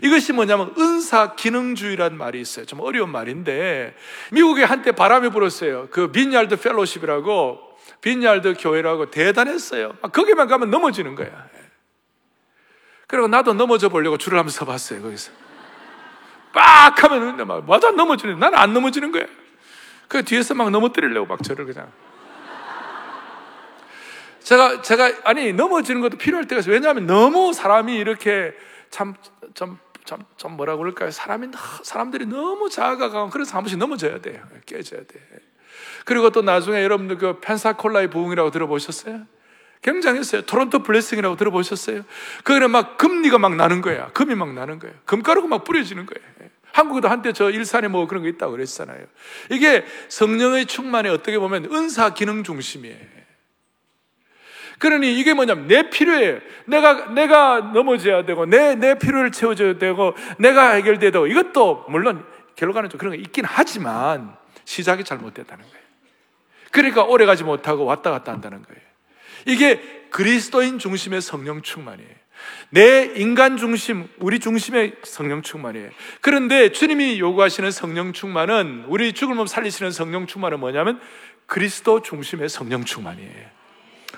이것이 0.02 0.32
뭐냐면 0.32 0.72
은사 0.78 1.34
기능주의라는 1.34 2.16
말이 2.16 2.40
있어요. 2.40 2.64
좀 2.64 2.80
어려운 2.80 3.10
말인데 3.10 3.94
미국에 4.30 4.62
한때 4.62 4.92
바람이 4.92 5.30
불었어요. 5.30 5.88
그 5.90 6.12
Vineyard 6.12 6.56
Fellowship이라고 6.60 7.60
빈얄드 8.00 8.54
교회라고 8.58 9.10
대단했어요. 9.10 9.96
거기만 10.12 10.46
가면 10.46 10.70
넘어지는 10.70 11.14
거야. 11.14 11.48
그리고 13.06 13.28
나도 13.28 13.54
넘어져 13.54 13.88
보려고 13.88 14.16
줄을 14.16 14.38
한번 14.38 14.50
서봤어요. 14.50 15.02
거기서. 15.02 15.43
빡 16.54 17.02
하면 17.04 17.46
막 17.46 17.66
맞아 17.66 17.90
넘어지는 17.90 18.38
나는 18.38 18.58
안 18.58 18.72
넘어지는 18.72 19.12
거야. 19.12 19.24
그 20.08 20.24
뒤에서 20.24 20.54
막 20.54 20.70
넘어뜨리려고 20.70 21.26
막 21.26 21.42
저를 21.42 21.66
그냥. 21.66 21.90
제가 24.40 24.82
제가 24.82 25.10
아니 25.24 25.52
넘어지는 25.52 26.00
것도 26.00 26.18
필요할 26.18 26.46
때가 26.46 26.60
있어요. 26.60 26.74
왜냐하면 26.74 27.06
너무 27.06 27.52
사람이 27.52 27.94
이렇게 27.96 28.54
참좀 28.90 29.78
좀, 30.04 30.22
좀 30.36 30.52
뭐라 30.56 30.76
그럴까요? 30.76 31.10
사람이, 31.10 31.48
사람들이 31.82 32.26
너무 32.26 32.68
작아가고, 32.68 33.30
그래서 33.30 33.56
한 33.56 33.64
번씩 33.64 33.78
넘어져야 33.78 34.20
돼요. 34.20 34.42
깨져야 34.66 35.00
돼. 35.00 35.20
그리고 36.04 36.30
또 36.30 36.42
나중에 36.42 36.82
여러분들 36.82 37.16
그 37.16 37.40
펜사콜라의 37.40 38.10
부흥이라고 38.10 38.50
들어보셨어요? 38.50 39.22
굉장했어요. 39.84 40.42
토론토 40.42 40.82
블레싱이라고 40.82 41.36
들어보셨어요? 41.36 42.02
그거는 42.42 42.70
막 42.70 42.96
금리가 42.96 43.38
막 43.38 43.54
나는 43.54 43.82
거야. 43.82 44.08
금이 44.08 44.34
막 44.34 44.54
나는 44.54 44.78
거예요. 44.78 44.94
금가루가 45.04 45.46
막 45.46 45.64
뿌려지는 45.64 46.06
거예요. 46.06 46.50
한국에도 46.72 47.08
한때 47.08 47.32
저 47.32 47.50
일산에 47.50 47.86
뭐 47.86 48.06
그런 48.06 48.22
거 48.22 48.28
있다고 48.30 48.52
그랬잖아요. 48.52 49.04
이게 49.50 49.84
성령의 50.08 50.66
충만에 50.66 51.10
어떻게 51.10 51.38
보면 51.38 51.66
은사 51.66 52.14
기능 52.14 52.42
중심이에요. 52.42 52.96
그러니 54.78 55.18
이게 55.20 55.34
뭐냐면 55.34 55.68
내 55.68 55.88
필요에 55.90 56.40
내가 56.66 57.10
내가 57.10 57.60
넘어져야 57.60 58.24
되고 58.24 58.46
내 58.46 58.74
내 58.74 58.98
필요를 58.98 59.30
채워줘야 59.32 59.78
되고 59.78 60.14
내가 60.38 60.72
해결돼야 60.72 61.10
되고 61.12 61.26
이것도 61.26 61.84
물론 61.90 62.24
결과는 62.56 62.88
좀 62.88 62.98
그런 62.98 63.14
게 63.14 63.18
있긴 63.20 63.44
하지만 63.46 64.34
시작이 64.64 65.04
잘못됐다는 65.04 65.64
거예요. 65.64 65.84
그러니까 66.72 67.04
오래 67.04 67.26
가지 67.26 67.44
못하고 67.44 67.84
왔다 67.84 68.10
갔다 68.10 68.32
한다는 68.32 68.62
거예요. 68.62 68.93
이게 69.46 69.80
그리스도인 70.10 70.78
중심의 70.78 71.20
성령 71.20 71.62
충만이에요. 71.62 72.24
내 72.70 73.12
인간 73.16 73.56
중심, 73.56 74.08
우리 74.18 74.38
중심의 74.38 74.96
성령 75.02 75.42
충만이에요. 75.42 75.90
그런데 76.20 76.72
주님이 76.72 77.18
요구하시는 77.18 77.70
성령 77.70 78.12
충만은 78.12 78.84
우리 78.88 79.12
죽을 79.12 79.34
몸 79.34 79.46
살리시는 79.46 79.92
성령 79.92 80.26
충만은 80.26 80.60
뭐냐면 80.60 81.00
그리스도 81.46 82.02
중심의 82.02 82.48
성령 82.48 82.84
충만이에요. 82.84 83.54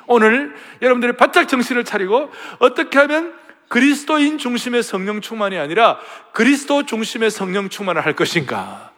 오늘 0.06 0.54
여러분들이 0.82 1.16
바짝 1.16 1.48
정신을 1.48 1.84
차리고 1.84 2.30
어떻게 2.58 2.98
하면 2.98 3.34
그리스도인 3.68 4.38
중심의 4.38 4.82
성령 4.82 5.20
충만이 5.20 5.58
아니라 5.58 5.98
그리스도 6.32 6.86
중심의 6.86 7.30
성령 7.30 7.68
충만을 7.68 8.04
할 8.04 8.14
것인가? 8.14 8.92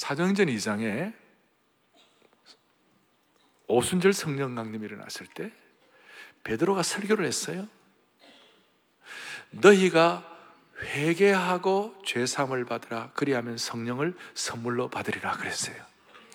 사도행전 0.00 0.46
2장에 0.46 1.12
오순절 3.66 4.14
성령 4.14 4.54
강림이 4.54 4.86
일어났을 4.86 5.26
때 5.26 5.52
베드로가 6.42 6.82
설교를 6.82 7.26
했어요. 7.26 7.68
너희가 9.50 10.26
회개하고 10.80 12.00
죄 12.06 12.24
사함을 12.24 12.64
받으라 12.64 13.10
그리하면 13.12 13.58
성령을 13.58 14.16
선물로 14.32 14.88
받으리라 14.88 15.32
그랬어요. 15.32 15.76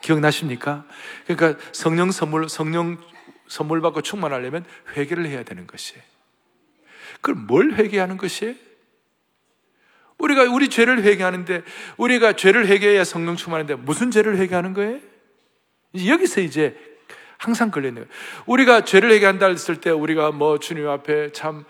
기억나십니까? 0.04 0.86
그러니까 1.26 1.60
성령 1.72 2.12
선물 2.12 2.48
성령 2.48 3.02
선물 3.48 3.82
받고 3.82 4.04
충만하려면 4.04 4.64
회개를 4.96 5.26
해야 5.26 5.42
되는 5.42 5.66
것이. 5.66 5.96
그럼 7.20 7.48
뭘 7.48 7.74
회개하는 7.74 8.18
것이? 8.18 8.75
우리가 10.18 10.44
우리 10.44 10.70
죄를 10.70 11.04
회개하는데 11.04 11.64
우리가 11.98 12.34
죄를 12.34 12.68
회개해야 12.68 13.04
성령 13.04 13.36
충만한데 13.36 13.76
무슨 13.76 14.12
죄를 14.12 14.38
회개하는 14.38 14.74
거예요? 14.74 15.00
여기서 16.08 16.42
이제 16.42 16.76
항상 17.38 17.72
걸리는 17.72 17.96
거예요. 17.96 18.08
우리가 18.46 18.86
죄를 18.86 19.12
회개한다 19.12 19.48
했을 19.48 19.76
때 19.82 19.90
우리가 19.90 20.32
뭐 20.32 20.58
주님 20.60 20.88
앞에 20.88 21.32
참 21.32 21.66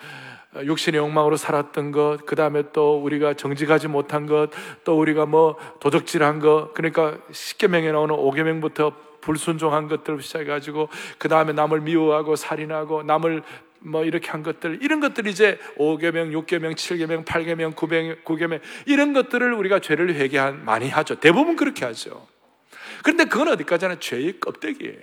육신의 0.64 1.00
욕망으로 1.00 1.36
살았던 1.36 1.92
것, 1.92 2.26
그 2.26 2.36
다음에 2.36 2.64
또 2.72 3.02
우리가 3.02 3.34
정직하지 3.34 3.90
못한 3.90 4.26
것, 4.26 4.50
또 4.86 4.98
우리가 4.98 5.26
뭐 5.26 5.58
도적질한 5.82 6.40
것, 6.40 6.74
그러니까 6.74 7.18
십계명에 7.32 7.92
나오는 7.92 8.16
오계명부터 8.16 8.94
불순종한 9.20 9.88
것들 9.88 10.22
시작해가지고 10.22 10.88
그 11.18 11.28
다음에 11.28 11.52
남을 11.52 11.82
미워하고 11.82 12.36
살인하고 12.36 13.04
남을 13.04 13.44
뭐 13.86 14.04
이렇게 14.04 14.30
한 14.32 14.42
것들 14.42 14.80
이런 14.82 15.00
것들이 15.00 15.30
이제 15.30 15.60
5계명, 15.78 16.32
6계명, 16.46 16.76
7계명, 16.76 17.24
8계명, 17.24 17.76
9계명, 17.76 18.24
9계명 18.24 18.60
이런 18.86 19.14
것들을 19.14 19.54
우리가 19.54 19.80
죄를 19.80 20.16
회개한 20.16 20.66
많이 20.66 20.90
하죠. 20.90 21.20
대부분 21.20 21.56
그렇게 21.56 21.86
하죠. 21.86 22.28
그런데 23.04 23.26
그건 23.26 23.50
어디까지 23.50 23.88
나 23.88 24.00
죄의 24.00 24.40
껍데기예요. 24.40 24.98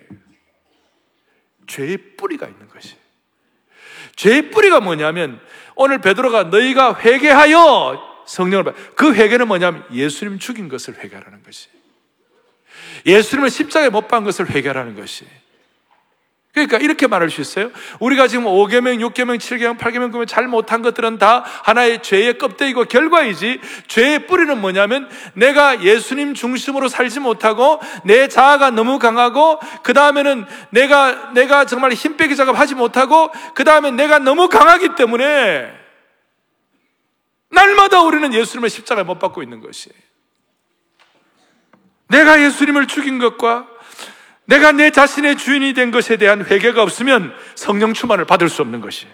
죄의 1.69 2.17
뿌리가 2.17 2.49
있는 2.49 2.69
것이. 2.69 2.97
죄의 4.17 4.51
뿌리가 4.51 4.81
뭐냐면 4.81 5.41
오늘 5.77 5.99
베드로가 5.99 6.45
너희가 6.45 6.99
회개하여 6.99 8.25
성령을 8.27 8.65
받. 8.65 8.75
그 8.97 9.15
회개는 9.15 9.47
뭐냐면 9.47 9.85
예수님 9.93 10.41
죽인 10.41 10.69
것을 10.69 10.99
회개하라는 10.99 11.45
것이. 11.45 11.69
예수님을 13.07 13.49
십자가에 13.51 13.91
못 13.91 14.09
박은 14.09 14.25
것을 14.25 14.51
회개하라는 14.51 14.97
것이. 14.97 15.25
그러니까 16.52 16.76
이렇게 16.76 17.06
말할 17.06 17.30
수 17.30 17.40
있어요. 17.40 17.71
우리가 17.99 18.28
지금 18.28 18.44
5계명, 18.44 19.00
6계명, 19.12 19.38
7계명, 19.38 19.78
8계명 19.78 20.11
그러면 20.11 20.26
잘 20.26 20.47
못한 20.47 20.82
것들은 20.82 21.16
다 21.16 21.42
하나의 21.64 22.02
죄의 22.02 22.37
껍데기고 22.37 22.85
결과이지 22.85 23.61
죄의 23.88 24.26
뿌리는 24.26 24.61
뭐냐면 24.61 25.09
내가 25.32 25.82
예수님 25.82 26.35
중심으로 26.35 26.88
살지 26.88 27.21
못하고 27.21 27.80
내 28.04 28.28
자아가 28.28 28.71
너무 28.71 28.99
강하고 28.99 29.61
그 29.82 29.94
다음에는 29.94 30.44
내가 30.71 31.32
내가 31.32 31.64
정말 31.64 31.92
힘 31.92 32.18
빼기 32.18 32.37
작업하지 32.37 32.75
못하고 32.75 33.30
그 33.54 33.64
다음에 33.64 33.90
내가 33.90 34.18
너무 34.18 34.50
강하기 34.50 34.94
때문에 34.94 35.73
날마다 37.49 38.02
우리는 38.02 38.32
예수님의 38.35 38.68
십자가에 38.68 39.04
못 39.04 39.18
받고 39.18 39.42
있는 39.42 39.61
것이에요. 39.61 39.97
내가 42.09 42.42
예수님을 42.42 42.88
죽인 42.88 43.18
것과 43.18 43.72
내가 44.45 44.73
내 44.73 44.91
자신의 44.91 45.37
주인이 45.37 45.73
된 45.75 45.91
것에 45.91 46.17
대한 46.17 46.45
회개가 46.45 46.83
없으면 46.83 47.35
성령 47.55 47.95
충만을 47.95 48.25
받을 48.25 48.49
수 48.49 48.63
없는 48.63 48.81
것이에요. 48.81 49.13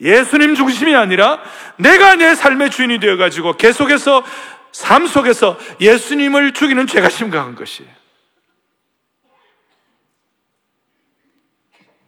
예수님 0.00 0.54
중심이 0.54 0.94
아니라 0.94 1.42
내가 1.76 2.16
내 2.16 2.34
삶의 2.34 2.70
주인이 2.70 3.00
되어 3.00 3.16
가지고 3.16 3.56
계속해서 3.56 4.24
삶 4.72 5.06
속에서 5.06 5.58
예수님을 5.80 6.52
죽이는 6.52 6.86
죄가 6.86 7.10
심각한 7.10 7.54
것이에요. 7.54 7.90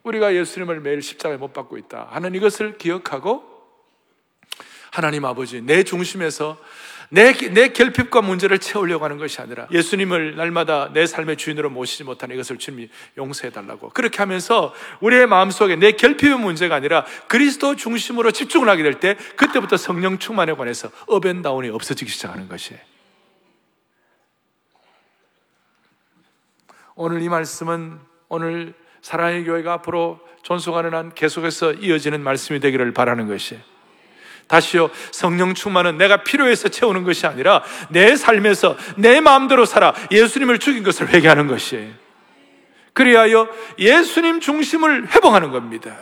우리가 0.05 0.35
예수님을 0.35 0.81
매일 0.81 1.03
십자가에 1.03 1.37
못 1.37 1.53
박고 1.53 1.77
있다 1.79 2.09
하는 2.11 2.35
이것을 2.35 2.79
기억하고 2.79 3.45
하나님 4.91 5.25
아버지 5.25 5.63
내 5.63 5.85
중심에서 5.85 6.59
내, 7.13 7.35
내 7.35 7.69
결핍과 7.69 8.23
문제를 8.23 8.59
채우려고 8.59 9.05
하는 9.05 9.19
것이 9.19 9.39
아니라 9.43 9.69
예수님을 9.71 10.35
날마다 10.35 10.91
내 10.95 11.05
삶의 11.05 11.37
주인으로 11.37 11.69
모시지 11.69 12.05
못하는 12.05 12.35
이것을 12.35 12.57
주님이 12.57 12.89
용서해달라고. 13.19 13.91
그렇게 13.91 14.17
하면서 14.17 14.73
우리의 15.01 15.27
마음속에 15.27 15.77
내 15.77 15.93
결핍의 15.93 16.39
문제가 16.39 16.75
아니라 16.75 17.05
그리스도 17.29 17.77
중심으로 17.77 18.31
집중을 18.31 18.67
하게 18.67 18.83
될 18.83 18.95
때 18.95 19.17
그때부터 19.37 19.77
성령 19.77 20.19
충만에 20.19 20.55
관해서 20.55 20.91
업앤다운이 21.07 21.69
없어지기 21.69 22.11
시작하는 22.11 22.49
것이에요. 22.49 22.81
오늘 26.95 27.21
이 27.21 27.29
말씀은 27.29 27.99
오늘 28.29 28.73
사랑의 29.03 29.45
교회가 29.45 29.75
앞으로 29.75 30.19
존속하는 30.43 30.95
한 30.95 31.15
계속해서 31.15 31.75
이어지는 31.75 32.23
말씀이 32.23 32.59
되기를 32.61 32.95
바라는 32.95 33.29
것이에요. 33.29 33.72
다시요, 34.47 34.91
성령 35.11 35.55
충만은 35.55 35.97
내가 35.97 36.25
필요해서 36.25 36.69
채우는 36.69 37.05
것이 37.05 37.27
아니라 37.27 37.63
내 37.91 38.17
삶에서 38.17 38.77
내 38.97 39.21
마음대로 39.21 39.65
살아 39.65 39.95
예수님을 40.11 40.59
죽인 40.59 40.83
것을 40.83 41.09
회개하는 41.09 41.47
것이에요. 41.47 41.91
그리하여 42.93 43.49
예수님 43.79 44.41
중심을 44.41 45.09
회복하는 45.09 45.51
겁니다. 45.51 45.97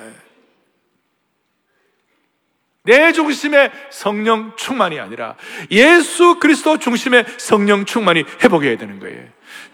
내 2.82 3.12
중심의 3.12 3.70
성령 3.90 4.56
충만이 4.56 4.98
아니라 4.98 5.36
예수 5.70 6.38
그리스도 6.40 6.78
중심의 6.78 7.26
성령 7.36 7.84
충만이 7.84 8.24
회복해야 8.42 8.76
되는 8.78 8.98
거예요. 8.98 9.22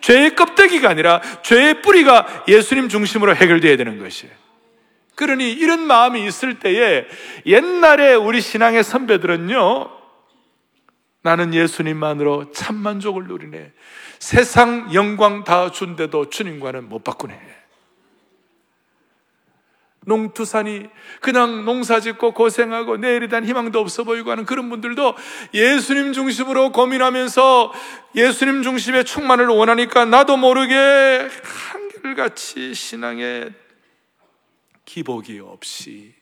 죄의 0.00 0.35
껍데기가 0.35 0.90
아니라 0.90 1.20
죄의 1.42 1.82
뿌리가 1.82 2.44
예수님 2.49 2.88
중심으로 2.88 3.35
해결되어야 3.37 3.76
되는 3.76 3.99
것이에요. 3.99 4.46
그러니 5.16 5.50
이런 5.50 5.80
마음이 5.80 6.25
있을 6.26 6.58
때에 6.58 7.06
옛날에 7.46 8.14
우리 8.14 8.40
신앙의 8.40 8.85
선배들은요, 8.85 9.90
나는 11.23 11.52
예수님만으로 11.52 12.52
참 12.52 12.76
만족을 12.76 13.25
누리네. 13.25 13.73
세상 14.20 14.94
영광 14.94 15.42
다 15.42 15.70
준데도 15.73 16.30
주님과는 16.30 16.88
못 16.88 17.02
바꾸네. 17.02 17.56
농투산이 20.06 20.87
그냥 21.20 21.64
농사 21.64 21.99
짓고 21.99 22.32
고생하고 22.32 22.96
내일에 22.96 23.26
대한 23.26 23.44
희망도 23.44 23.80
없어 23.80 24.04
보이고 24.04 24.30
하는 24.30 24.44
그런 24.44 24.70
분들도 24.70 25.16
예수님 25.52 26.12
중심으로 26.12 26.70
고민하면서 26.70 27.73
예수님 28.14 28.62
중심의 28.62 29.04
충만을 29.04 29.49
원하니까 29.49 30.04
나도 30.04 30.37
모르게 30.37 31.28
한결같이 32.02 32.73
신앙의 32.73 33.50
기복이 34.87 35.40
없이. 35.40 36.14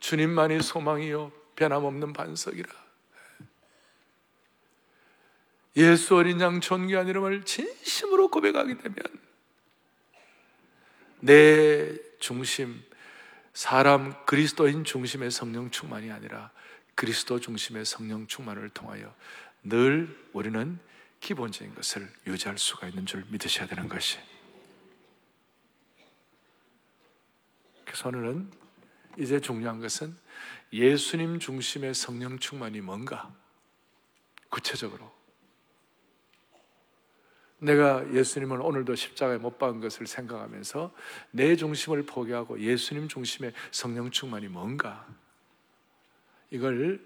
주님만이 0.00 0.62
소망이요 0.62 1.30
변함없는 1.56 2.14
반석이라. 2.14 2.84
예수 5.76 6.16
어린 6.16 6.40
양 6.40 6.60
존귀한 6.60 7.08
이름을 7.08 7.44
진심으로 7.44 8.30
고백하게 8.30 8.78
되면 8.78 8.96
내 11.20 11.98
중심 12.20 12.82
사람 13.52 14.24
그리스도인 14.24 14.84
중심의 14.84 15.30
성령 15.30 15.70
충만이 15.70 16.12
아니라 16.12 16.52
그리스도 16.94 17.40
중심의 17.40 17.84
성령 17.86 18.26
충만을 18.26 18.68
통하여 18.70 19.12
늘 19.64 20.14
우리는 20.32 20.78
기본적인 21.18 21.74
것을 21.74 22.08
유지할 22.26 22.58
수가 22.58 22.88
있는 22.88 23.06
줄 23.06 23.24
믿으셔야 23.30 23.66
되는 23.66 23.88
것이 23.88 24.18
그래서 27.94 28.08
오늘은 28.08 28.50
이제 29.16 29.38
중요한 29.38 29.78
것은 29.78 30.16
예수님 30.72 31.38
중심의 31.38 31.94
성령 31.94 32.40
충만이 32.40 32.80
뭔가 32.80 33.32
구체적으로 34.48 35.12
내가 37.58 38.12
예수님을 38.12 38.60
오늘도 38.60 38.96
십자가에 38.96 39.38
못 39.38 39.58
박은 39.58 39.80
것을 39.80 40.08
생각하면서 40.08 40.92
내 41.30 41.54
중심을 41.54 42.04
포기하고 42.04 42.58
예수님 42.58 43.06
중심의 43.06 43.52
성령 43.70 44.10
충만이 44.10 44.48
뭔가 44.48 45.06
이걸 46.50 47.00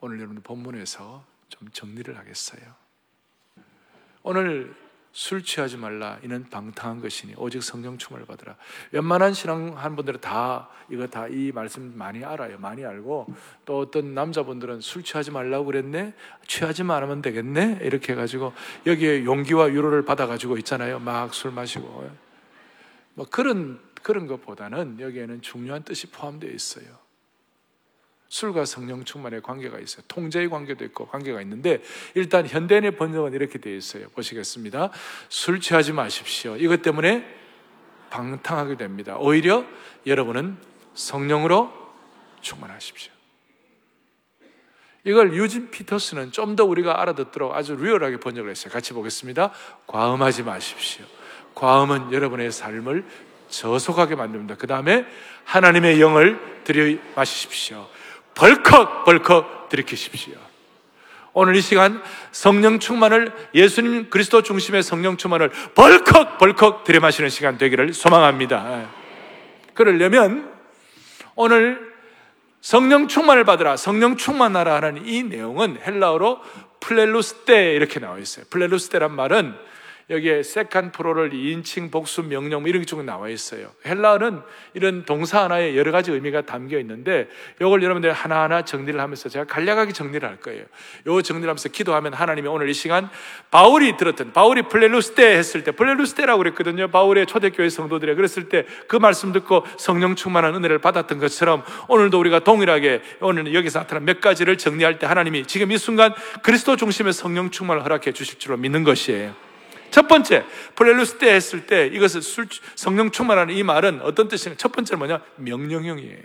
오늘 0.00 0.18
여러분 0.18 0.42
본문에서 0.42 1.24
좀 1.48 1.70
정리를 1.70 2.18
하겠어요. 2.18 2.74
오늘 4.22 4.76
술 5.16 5.44
취하지 5.44 5.76
말라 5.76 6.18
이는 6.24 6.44
방탕한 6.50 7.00
것이니 7.00 7.34
오직 7.36 7.62
성령 7.62 7.96
충만을 7.98 8.26
받으라. 8.26 8.56
웬만한 8.90 9.32
신앙한 9.32 9.94
분들은 9.94 10.20
다 10.20 10.68
이거 10.90 11.06
다 11.06 11.28
이 11.28 11.52
말씀 11.54 11.96
많이 11.96 12.24
알아요. 12.24 12.58
많이 12.58 12.84
알고 12.84 13.28
또 13.64 13.78
어떤 13.78 14.12
남자분들은 14.12 14.80
술 14.80 15.04
취하지 15.04 15.30
말라고 15.30 15.66
그랬네. 15.66 16.14
취하지 16.48 16.82
말으면 16.82 17.22
되겠네. 17.22 17.78
이렇게 17.82 18.12
해 18.12 18.16
가지고 18.16 18.52
여기에 18.86 19.24
용기와 19.24 19.66
위로를 19.66 20.04
받아 20.04 20.26
가지고 20.26 20.58
있잖아요. 20.58 20.98
막 20.98 21.32
술 21.32 21.52
마시고. 21.52 22.10
뭐 23.14 23.24
그런 23.30 23.78
그런 24.02 24.26
것보다는 24.26 24.98
여기에는 24.98 25.42
중요한 25.42 25.84
뜻이 25.84 26.08
포함되어 26.10 26.50
있어요. 26.50 27.03
술과 28.34 28.64
성령 28.64 29.04
충만의 29.04 29.42
관계가 29.42 29.78
있어요. 29.78 30.02
통제의 30.08 30.50
관계도 30.50 30.84
있고 30.86 31.06
관계가 31.06 31.40
있는데 31.42 31.80
일단 32.16 32.48
현대인의 32.48 32.96
번역은 32.96 33.32
이렇게 33.32 33.60
되어 33.60 33.76
있어요. 33.76 34.08
보시겠습니다. 34.08 34.90
술 35.28 35.60
취하지 35.60 35.92
마십시오. 35.92 36.56
이것 36.56 36.82
때문에 36.82 37.24
방탕하게 38.10 38.76
됩니다. 38.76 39.16
오히려 39.20 39.64
여러분은 40.04 40.56
성령으로 40.94 41.72
충만하십시오. 42.40 43.12
이걸 45.04 45.32
유진 45.34 45.70
피터스는 45.70 46.32
좀 46.32 46.56
더 46.56 46.64
우리가 46.64 47.00
알아듣도록 47.02 47.54
아주 47.54 47.76
리얼하게 47.76 48.16
번역을 48.16 48.50
했어요. 48.50 48.72
같이 48.72 48.94
보겠습니다. 48.94 49.52
과음하지 49.86 50.42
마십시오. 50.42 51.04
과음은 51.54 52.12
여러분의 52.12 52.50
삶을 52.50 53.04
저속하게 53.48 54.16
만듭니다. 54.16 54.56
그 54.56 54.66
다음에 54.66 55.06
하나님의 55.44 56.00
영을 56.00 56.62
들여 56.64 56.98
마시십시오. 57.14 57.93
벌컥 58.34 59.04
벌컥 59.04 59.68
들이키십시오. 59.68 60.34
오늘 61.32 61.56
이 61.56 61.60
시간 61.60 62.00
성령 62.30 62.78
충만을 62.78 63.32
예수님 63.54 64.08
그리스도 64.08 64.42
중심의 64.42 64.82
성령 64.82 65.16
충만을 65.16 65.50
벌컥 65.74 66.38
벌컥 66.38 66.84
들이마시는 66.84 67.28
시간 67.28 67.58
되기를 67.58 67.92
소망합니다. 67.92 68.88
그러려면 69.74 70.52
오늘 71.34 71.92
성령 72.60 73.08
충만을 73.08 73.44
받으라, 73.44 73.76
성령 73.76 74.16
충만하라 74.16 74.76
하는 74.76 75.06
이 75.06 75.22
내용은 75.22 75.78
헬라어로 75.84 76.40
πληροῦσθε 76.80 77.74
이렇게 77.74 77.98
나와 78.00 78.18
있어요. 78.18 78.46
πληροῦσθε란 78.50 79.14
말은 79.14 79.54
여기에 80.10 80.42
second 80.42 80.92
plural 80.92 81.30
2인칭 81.30 81.90
복수 81.90 82.22
명령 82.22 82.62
뭐 82.62 82.68
이런 82.68 82.82
게좀 82.82 83.04
나와 83.06 83.28
있어요. 83.28 83.70
헬라어는 83.86 84.40
이런 84.74 85.04
동사 85.04 85.44
하나에 85.44 85.76
여러 85.76 85.92
가지 85.92 86.10
의미가 86.10 86.42
담겨 86.42 86.78
있는데 86.78 87.28
이걸 87.60 87.82
여러분들 87.82 88.12
하나하나 88.12 88.62
정리를 88.62 89.00
하면서 89.00 89.28
제가 89.28 89.46
간략하게 89.46 89.92
정리를 89.92 90.28
할 90.28 90.36
거예요. 90.36 90.64
요 91.06 91.22
정리를 91.22 91.48
하면서 91.48 91.68
기도하면 91.68 92.12
하나님이 92.14 92.48
오늘 92.48 92.68
이 92.68 92.74
시간 92.74 93.08
바울이 93.50 93.96
들었던 93.96 94.32
바울이 94.32 94.62
πληροῦσθε 94.62 95.36
했을 95.36 95.64
때 95.64 95.72
πληροῦσθε라고 95.72 96.38
그랬거든요. 96.38 96.88
바울의 96.88 97.26
초대교회 97.26 97.68
성도들이 97.68 98.14
그랬을 98.14 98.48
때 98.48 98.64
그 98.88 98.96
말씀 98.96 99.32
듣고 99.32 99.64
성령 99.76 100.14
충만한 100.14 100.54
은혜를 100.54 100.78
받았던 100.78 101.18
것처럼 101.18 101.64
오늘도 101.88 102.18
우리가 102.20 102.40
동일하게 102.40 103.02
오늘 103.20 103.54
여기서 103.54 103.80
나타난 103.80 104.04
몇 104.04 104.20
가지를 104.20 104.58
정리할 104.58 104.98
때 104.98 105.06
하나님이 105.06 105.46
지금 105.46 105.72
이 105.72 105.78
순간 105.78 106.14
그리스도 106.42 106.76
중심의 106.76 107.12
성령 107.12 107.50
충만을 107.50 107.84
허락해 107.84 108.12
주실 108.12 108.38
줄로 108.38 108.56
믿는 108.56 108.84
것이에요. 108.84 109.34
첫 109.94 110.08
번째, 110.08 110.44
πληροῦσθε 110.74 111.32
했을 111.32 111.68
때 111.68 111.86
이것을 111.86 112.20
술, 112.20 112.48
성령 112.74 113.12
충만하는 113.12 113.54
이 113.54 113.62
말은 113.62 114.00
어떤 114.02 114.26
뜻이냐? 114.26 114.56
첫 114.56 114.72
번째는 114.72 114.98
뭐냐? 114.98 115.22
명령형이에요. 115.36 116.18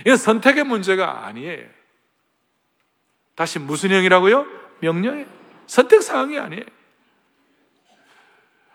이건 0.00 0.16
선택의 0.16 0.64
문제가 0.64 1.24
아니에요. 1.24 1.68
다시 3.36 3.60
무슨 3.60 3.92
형이라고요? 3.92 4.44
명령이에요. 4.80 5.26
선택 5.68 6.02
사항이 6.02 6.36
아니에요. 6.36 6.64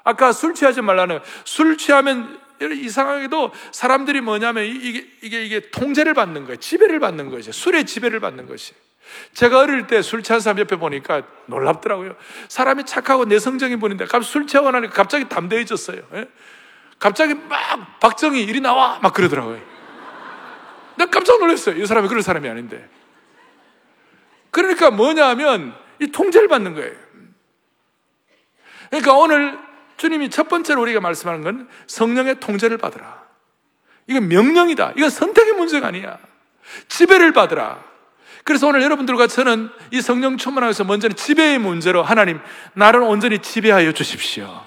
아까 0.06 0.32
술 0.32 0.54
취하지 0.54 0.82
말라는 0.82 1.20
술 1.44 1.78
취하면 1.78 2.40
이상하게도 2.62 3.52
사람들이 3.74 4.22
뭐냐면 4.22 4.64
이게 4.64 5.06
이게 5.22 5.44
이게 5.44 5.72
통제를 5.72 6.14
받는 6.14 6.46
거예요. 6.46 6.56
지배를 6.56 7.02
받는 7.02 7.30
거죠. 7.32 7.52
술의 7.52 7.86
지배를 7.86 8.22
받는 8.22 8.46
것이. 8.48 8.74
제가 9.34 9.60
어릴 9.60 9.88
때 9.88 10.02
술 10.02 10.24
취한 10.24 10.40
사람 10.40 10.60
옆에 10.60 10.76
보니까 10.78 11.24
놀랍더라고요. 11.48 12.16
사람이 12.50 12.86
착하고 12.86 13.26
내성적인 13.26 13.80
분인데 13.80 14.06
갑자기 14.06 14.26
술 14.26 14.48
취하고 14.48 14.72
나니까 14.72 14.94
갑자기 14.94 15.28
담대해졌어요. 15.30 16.02
예? 16.14 16.28
갑자기 17.00 17.34
막 17.36 18.00
박정희 18.00 18.44
이리 18.44 18.60
나와 18.62 19.00
막 19.02 19.14
그러더라고요. 19.14 19.60
내가 20.98 21.12
깜짝 21.12 21.40
놀랐어요. 21.40 21.82
이 21.82 21.86
사람이 21.86 22.08
그럴 22.08 22.24
사람이 22.24 22.50
아닌데. 22.50 22.90
그러니까 24.52 24.90
뭐냐 24.90 25.28
하면 25.30 25.76
이 26.00 26.08
통제를 26.08 26.48
받는 26.48 26.74
거예요. 26.74 26.96
그러니까 28.90 29.14
오늘 29.14 29.60
주님이 29.98 30.30
첫 30.30 30.48
번째로 30.48 30.82
우리가 30.82 31.00
말씀하는 31.00 31.42
건 31.44 31.70
성령의 31.88 32.40
통제를 32.40 32.78
받으라. 32.78 33.26
이건 34.08 34.28
명령이다. 34.30 34.94
이건 34.96 35.10
선택의 35.10 35.54
문제가 35.54 35.88
아니야. 35.88 36.18
지배를 36.88 37.34
받으라. 37.34 37.84
그래서 38.48 38.66
오늘 38.66 38.82
여러분들과 38.82 39.28
저는 39.28 39.70
이 39.92 40.00
성령 40.00 40.38
충만하면서 40.38 40.86
먼저는 40.86 41.18
지배의 41.18 41.60
문제로 41.60 42.02
하나님, 42.02 42.40
나를 42.76 43.02
온전히 43.02 43.40
지배하여 43.40 43.92
주십시오. 43.92 44.64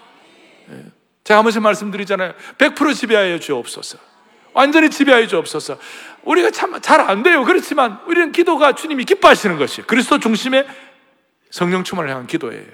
예. 0.71 0.85
제가 1.25 1.38
한 1.38 1.45
번씩 1.45 1.62
말씀드리잖아요. 1.62 2.35
100% 2.59 2.95
지배하여 2.95 3.38
주옵소서. 3.38 3.97
완전히 4.53 4.90
지배하여 4.90 5.27
주옵소서. 5.27 5.79
우리가 6.25 6.51
참 6.51 6.79
잘 6.83 7.01
안 7.01 7.23
돼요. 7.23 7.43
그렇지만 7.47 8.01
우리는 8.07 8.33
기도가 8.33 8.75
주님이 8.75 9.07
기뻐하시는 9.07 9.57
것이 9.57 9.81
그리스도 9.81 10.19
중심의 10.19 10.66
성령 11.51 11.83
충만을 11.83 12.11
향한 12.11 12.27
기도예요. 12.27 12.66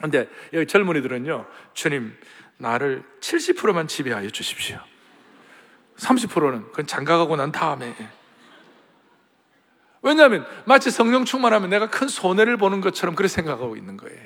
근데 0.00 0.28
여기 0.54 0.66
젊은이들은요, 0.66 1.46
주님, 1.74 2.16
나를 2.56 3.04
70%만 3.20 3.86
지배하여 3.86 4.28
주십시오. 4.30 4.80
30%는 5.98 6.64
그건 6.70 6.88
장가가고 6.88 7.36
난 7.36 7.52
다음에. 7.52 7.94
왜냐하면 10.02 10.46
마치 10.64 10.90
성령 10.90 11.24
충만하면 11.24 11.70
내가 11.70 11.88
큰 11.88 12.08
손해를 12.08 12.56
보는 12.56 12.80
것처럼 12.80 13.14
그렇게 13.14 13.28
생각하고 13.28 13.76
있는 13.76 13.96
거예요. 13.96 14.18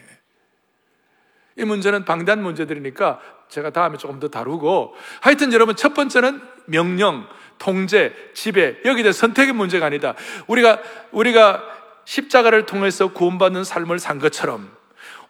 이 1.56 1.64
문제는 1.64 2.04
방대한 2.04 2.42
문제들이니까 2.42 3.20
제가 3.48 3.70
다음에 3.70 3.98
조금 3.98 4.18
더 4.18 4.28
다루고 4.28 4.94
하여튼 5.20 5.52
여러분 5.52 5.76
첫 5.76 5.94
번째는 5.94 6.40
명령, 6.66 7.26
통제, 7.58 8.14
지배 8.34 8.78
여기에 8.84 9.02
대해 9.02 9.12
선택의 9.12 9.52
문제가 9.52 9.86
아니다. 9.86 10.14
우리가 10.46 10.80
우리가 11.10 11.62
십자가를 12.04 12.66
통해서 12.66 13.12
구원받는 13.12 13.64
삶을 13.64 13.98
산 13.98 14.18
것처럼 14.18 14.70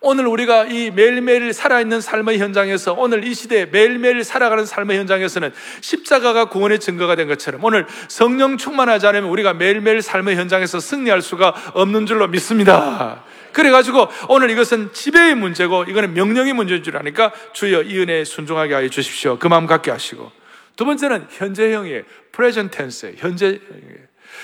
오늘 0.04 0.26
우리가 0.26 0.64
이 0.64 0.90
매일매일 0.90 1.52
살아있는 1.52 2.00
삶의 2.00 2.38
현장에서 2.38 2.92
오늘 2.92 3.24
이 3.24 3.32
시대에 3.34 3.66
매일매일 3.66 4.24
살아가는 4.24 4.66
삶의 4.66 4.98
현장에서는 4.98 5.52
십자가가 5.80 6.46
구원의 6.46 6.80
증거가 6.80 7.14
된 7.14 7.28
것처럼 7.28 7.62
오늘 7.62 7.86
성령 8.08 8.56
충만하지 8.56 9.06
않으면 9.06 9.30
우리가 9.30 9.54
매일매일 9.54 10.02
삶의 10.02 10.36
현장에서 10.36 10.80
승리할 10.80 11.22
수가 11.22 11.54
없는 11.74 12.06
줄로 12.06 12.26
믿습니다. 12.26 13.22
그래가지고 13.52 14.08
오늘 14.28 14.50
이것은 14.50 14.92
지배의 14.92 15.36
문제고 15.36 15.84
이거는 15.84 16.14
명령의 16.14 16.52
문제인 16.52 16.82
줄 16.82 16.96
아니까 16.96 17.32
주여 17.52 17.82
이 17.82 18.00
은혜에 18.00 18.24
순종하게 18.24 18.74
하여 18.74 18.88
주십시오. 18.88 19.38
그 19.38 19.46
마음 19.46 19.66
갖게 19.66 19.92
하시고 19.92 20.32
두 20.74 20.84
번째는 20.84 21.26
현재형이에요. 21.30 22.02
프레젠 22.32 22.70
텐스 22.70 23.14
현재 23.18 23.60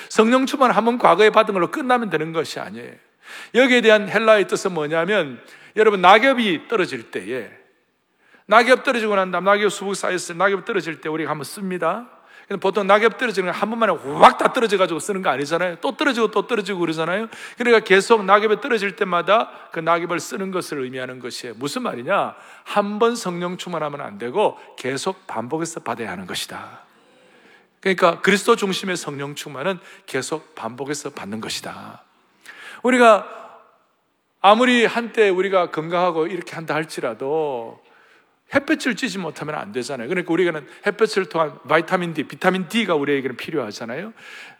성령 0.08 0.46
충만 0.46 0.70
한번 0.70 0.98
과거에 0.98 1.30
받은 1.30 1.52
걸로 1.52 1.72
끝나면 1.72 2.10
되는 2.10 2.32
것이 2.32 2.60
아니에요. 2.60 3.07
여기에 3.54 3.80
대한 3.80 4.08
헬라의 4.08 4.46
뜻은 4.48 4.72
뭐냐면 4.72 5.42
여러분 5.76 6.00
낙엽이 6.00 6.68
떨어질 6.68 7.10
때에 7.10 7.50
낙엽 8.46 8.82
떨어지고 8.84 9.14
난 9.16 9.30
다음 9.30 9.44
낙엽 9.44 9.70
수북 9.70 9.94
쌓였을 9.94 10.34
때 10.34 10.38
낙엽 10.38 10.64
떨어질 10.64 11.00
때 11.00 11.08
우리가 11.08 11.30
한번 11.30 11.44
씁니다. 11.44 12.08
보통 12.62 12.86
낙엽 12.86 13.18
떨어지는 13.18 13.52
건한 13.52 13.68
번만에 13.68 13.92
확 14.18 14.38
다 14.38 14.54
떨어져 14.54 14.78
가지고 14.78 15.00
쓰는 15.00 15.20
거 15.20 15.28
아니잖아요. 15.28 15.76
또 15.82 15.94
떨어지고 15.98 16.30
또 16.30 16.46
떨어지고 16.46 16.78
그러잖아요. 16.78 17.28
그러니까 17.58 17.84
계속 17.84 18.24
낙엽이 18.24 18.62
떨어질 18.62 18.96
때마다 18.96 19.50
그 19.70 19.80
낙엽을 19.80 20.18
쓰는 20.18 20.50
것을 20.50 20.80
의미하는 20.80 21.18
것이에요. 21.18 21.54
무슨 21.58 21.82
말이냐? 21.82 22.34
한 22.64 22.98
번 22.98 23.16
성령 23.16 23.58
충만하면 23.58 24.00
안 24.00 24.16
되고 24.16 24.58
계속 24.78 25.26
반복해서 25.26 25.80
받아야 25.80 26.10
하는 26.10 26.26
것이다. 26.26 26.80
그러니까 27.80 28.20
그리스도 28.22 28.56
중심의 28.56 28.96
성령 28.96 29.34
충만은 29.34 29.78
계속 30.06 30.54
반복해서 30.54 31.10
받는 31.10 31.42
것이다. 31.42 32.02
우리가 32.82 33.34
아무리 34.40 34.84
한때 34.84 35.28
우리가 35.28 35.70
건강하고 35.70 36.26
이렇게 36.26 36.54
한다 36.54 36.74
할지라도 36.74 37.82
햇볕을 38.54 38.94
쬐지 38.94 39.18
못하면 39.18 39.56
안 39.56 39.72
되잖아요. 39.72 40.08
그러니까 40.08 40.32
우리가는 40.32 40.66
햇볕을 40.86 41.26
통한 41.26 41.58
바이타민 41.68 42.14
D, 42.14 42.22
비타민 42.24 42.68
D가 42.68 42.94
우리에게는 42.94 43.36
필요하잖아요. 43.36 44.12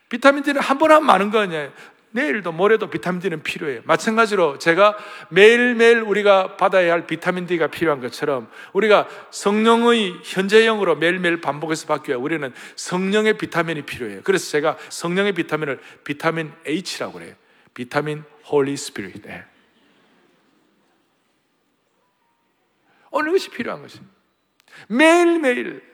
비타민 0.09 0.43
D는 0.43 0.61
한 0.61 0.79
번 0.79 0.91
하면 0.91 1.07
많은 1.07 1.31
거 1.31 1.39
아니에요. 1.39 1.73
내일도 2.11 2.53
모레도 2.53 2.89
비타민 2.91 3.21
D는 3.21 3.43
필요해요. 3.43 3.83
마찬가지로 3.85 4.59
제가 4.59 4.97
매일매일 5.29 6.01
우리가 6.01 6.57
받아야 6.57 6.93
할 6.93 7.07
비타민 7.07 7.47
D가 7.47 7.69
필요한 7.69 8.01
것처럼 8.01 8.49
우리가 8.73 9.07
성령의 9.31 10.17
현재형으로 10.25 10.97
매일매일 10.97 11.41
반복해서 11.41 11.87
바뀌어야 11.87 12.19
우리는 12.19 12.53
성령의 12.77 13.39
비타민이 13.39 13.83
필요해요. 13.83 14.21
그래서 14.25 14.51
제가 14.51 14.77
성령의 14.89 15.33
비타민을 15.33 15.81
비타민 16.05 16.53
H라고 16.67 17.13
그래요. 17.13 17.35
비타민 17.79 18.25
Holy 18.51 18.77
Spirit. 18.77 19.23
네. 19.23 19.45
어느 23.11 23.31
것이 23.31 23.51
필요한 23.51 23.83
것입니다. 23.83 24.13
매일매일. 24.89 25.85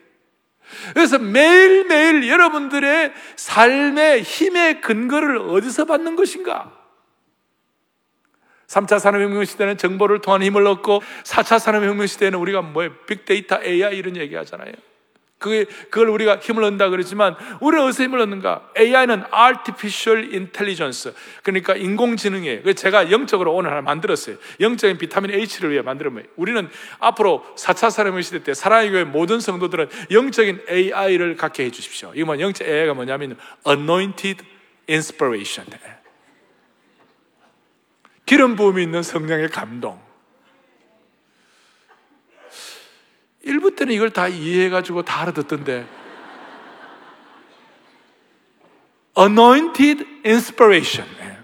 그래서 0.95 1.19
매일매일 1.19 2.27
여러분들의 2.27 3.13
삶의 3.35 4.23
힘의 4.23 4.81
근거를 4.81 5.37
어디서 5.37 5.85
받는 5.85 6.15
것인가? 6.15 6.75
3차 8.65 8.97
산업혁명 8.97 9.45
시대는 9.45 9.77
정보를 9.77 10.21
통한 10.21 10.41
힘을 10.41 10.65
얻고 10.65 11.03
4차 11.23 11.59
산업혁명 11.59 12.07
시대는 12.07 12.39
우리가 12.39 12.63
뭐예요? 12.63 12.95
빅데이터, 13.05 13.61
AI 13.63 13.95
이런 13.95 14.17
얘기 14.17 14.33
하잖아요. 14.33 14.73
그게, 15.45 15.65
그걸 15.91 16.09
우리가 16.09 16.37
힘을 16.37 16.63
얻는다 16.63 16.89
그러지만, 16.89 17.35
우리는 17.61 17.85
어디서 17.85 18.03
힘을 18.03 18.19
얻는가? 18.19 18.71
AI는 18.75 19.25
Artificial 19.31 20.33
Intelligence. 20.33 21.13
그러니까 21.43 21.75
인공지능이에요. 21.75 22.63
그래서 22.63 22.75
제가 22.75 23.11
영적으로 23.11 23.53
오늘 23.53 23.69
하나 23.69 23.81
만들었어요. 23.81 24.37
영적인 24.59 24.97
비타민 24.97 25.29
H를 25.29 25.71
위해 25.71 25.83
만들어 25.83 26.09
거예요. 26.09 26.27
우리는 26.35 26.67
앞으로 26.97 27.45
4차 27.55 27.91
산업의 27.91 28.23
시대 28.23 28.41
때 28.43 28.55
사랑의 28.55 28.89
교회 28.89 29.03
모든 29.03 29.39
성도들은 29.39 29.87
영적인 30.09 30.65
AI를 30.67 31.35
갖게 31.37 31.65
해 31.65 31.69
주십시오. 31.69 32.11
이건 32.15 32.39
영적 32.39 32.67
AI가 32.67 32.95
뭐냐면, 32.95 33.37
Anointed 33.67 34.43
Inspiration. 34.89 35.69
기름 38.25 38.55
부음이 38.55 38.81
있는 38.81 39.03
성령의 39.03 39.49
감동. 39.49 40.04
일부 43.45 43.75
때는 43.75 43.93
이걸 43.93 44.09
다 44.09 44.27
이해해가지고 44.27 45.03
다 45.03 45.21
알아듣던데. 45.21 45.87
Anointed 49.17 50.05
inspiration. 50.25 51.09
예. 51.21 51.37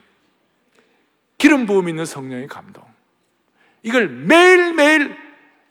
기름 1.37 1.65
부음 1.65 1.87
있는 1.87 2.05
성령의 2.05 2.47
감동. 2.47 2.83
이걸 3.83 4.09
매일매일 4.09 5.15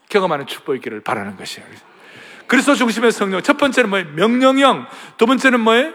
경험하는 0.08 0.46
축복이 0.46 0.78
있기를 0.78 1.00
바라는 1.00 1.36
것이에요. 1.36 1.68
그리스도 2.46 2.74
중심의 2.74 3.12
성령. 3.12 3.42
첫 3.42 3.56
번째는 3.58 3.90
뭐예요? 3.90 4.08
명령형. 4.12 4.86
두 5.16 5.26
번째는 5.26 5.60
뭐예요? 5.60 5.92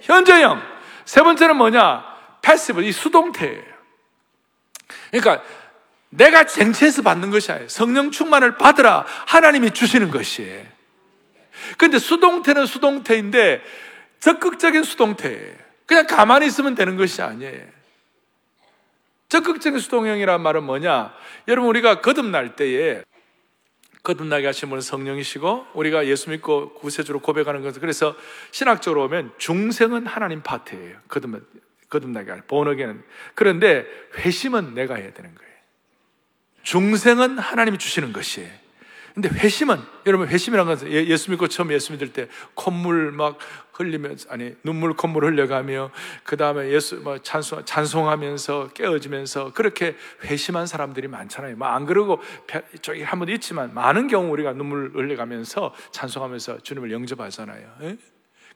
현재형. 0.00 0.62
세 1.04 1.22
번째는 1.22 1.56
뭐냐? 1.56 2.04
passive. 2.42 2.82
이 2.82 2.92
수동태예요. 2.92 3.62
그러니까 5.10 5.42
내가 6.10 6.44
쟁취해서 6.44 7.02
받는 7.02 7.30
것이 7.30 7.52
아니에요. 7.52 7.68
성령 7.68 8.10
충만을 8.10 8.56
받으라. 8.56 9.04
하나님이 9.26 9.72
주시는 9.72 10.10
것이에요. 10.10 10.64
근데 11.76 11.98
수동태는 11.98 12.66
수동태인데 12.66 13.62
적극적인 14.20 14.82
수동태예요. 14.84 15.54
그냥 15.86 16.06
가만히 16.06 16.46
있으면 16.46 16.74
되는 16.74 16.96
것이 16.96 17.22
아니에요. 17.22 17.66
적극적인 19.28 19.78
수동형이란 19.78 20.40
말은 20.40 20.64
뭐냐? 20.64 21.14
여러분, 21.48 21.68
우리가 21.68 22.00
거듭날 22.00 22.56
때에 22.56 23.02
거듭나게 24.02 24.46
하신 24.46 24.70
분은 24.70 24.80
성령이시고 24.80 25.66
우리가 25.74 26.06
예수 26.06 26.30
믿고 26.30 26.74
구세주로 26.74 27.20
고백하는 27.20 27.62
것은 27.62 27.80
그래서 27.80 28.16
신학적으로 28.52 29.02
보면 29.02 29.32
중생은 29.36 30.06
하나님 30.06 30.42
파트예요. 30.42 30.98
거듭, 31.08 31.46
거듭나게 31.90 32.30
할 32.30 32.42
본어게는. 32.42 33.02
그런데 33.34 33.84
회심은 34.16 34.74
내가 34.74 34.94
해야 34.94 35.12
되는 35.12 35.34
거예요. 35.34 35.47
중생은 36.68 37.38
하나님이 37.38 37.78
주시는 37.78 38.12
것이에요. 38.12 38.50
근데 39.14 39.30
회심은, 39.30 39.78
여러분, 40.04 40.28
회심이라는 40.28 40.70
것은 40.70 40.92
예, 40.92 41.02
예수 41.06 41.30
믿고 41.30 41.48
처음 41.48 41.72
예수 41.72 41.92
믿을 41.92 42.12
때 42.12 42.28
콧물 42.54 43.10
막 43.10 43.38
흘리면서, 43.72 44.28
아니, 44.30 44.54
눈물 44.62 44.92
콧물 44.92 45.24
흘려가며, 45.24 45.90
그 46.24 46.36
다음에 46.36 46.68
예수, 46.68 46.96
뭐, 46.96 47.16
찬송, 47.22 47.64
찬송하면서 47.64 48.72
깨어지면서 48.74 49.54
그렇게 49.54 49.96
회심한 50.24 50.66
사람들이 50.66 51.08
많잖아요. 51.08 51.56
뭐, 51.56 51.68
안 51.68 51.86
그러고, 51.86 52.20
저기 52.82 53.02
한 53.02 53.18
번 53.18 53.30
있지만, 53.30 53.72
많은 53.72 54.06
경우 54.06 54.30
우리가 54.30 54.52
눈물 54.52 54.90
흘려가면서 54.94 55.74
찬송하면서 55.90 56.60
주님을 56.64 56.92
영접하잖아요. 56.92 57.76
예? 57.80 57.96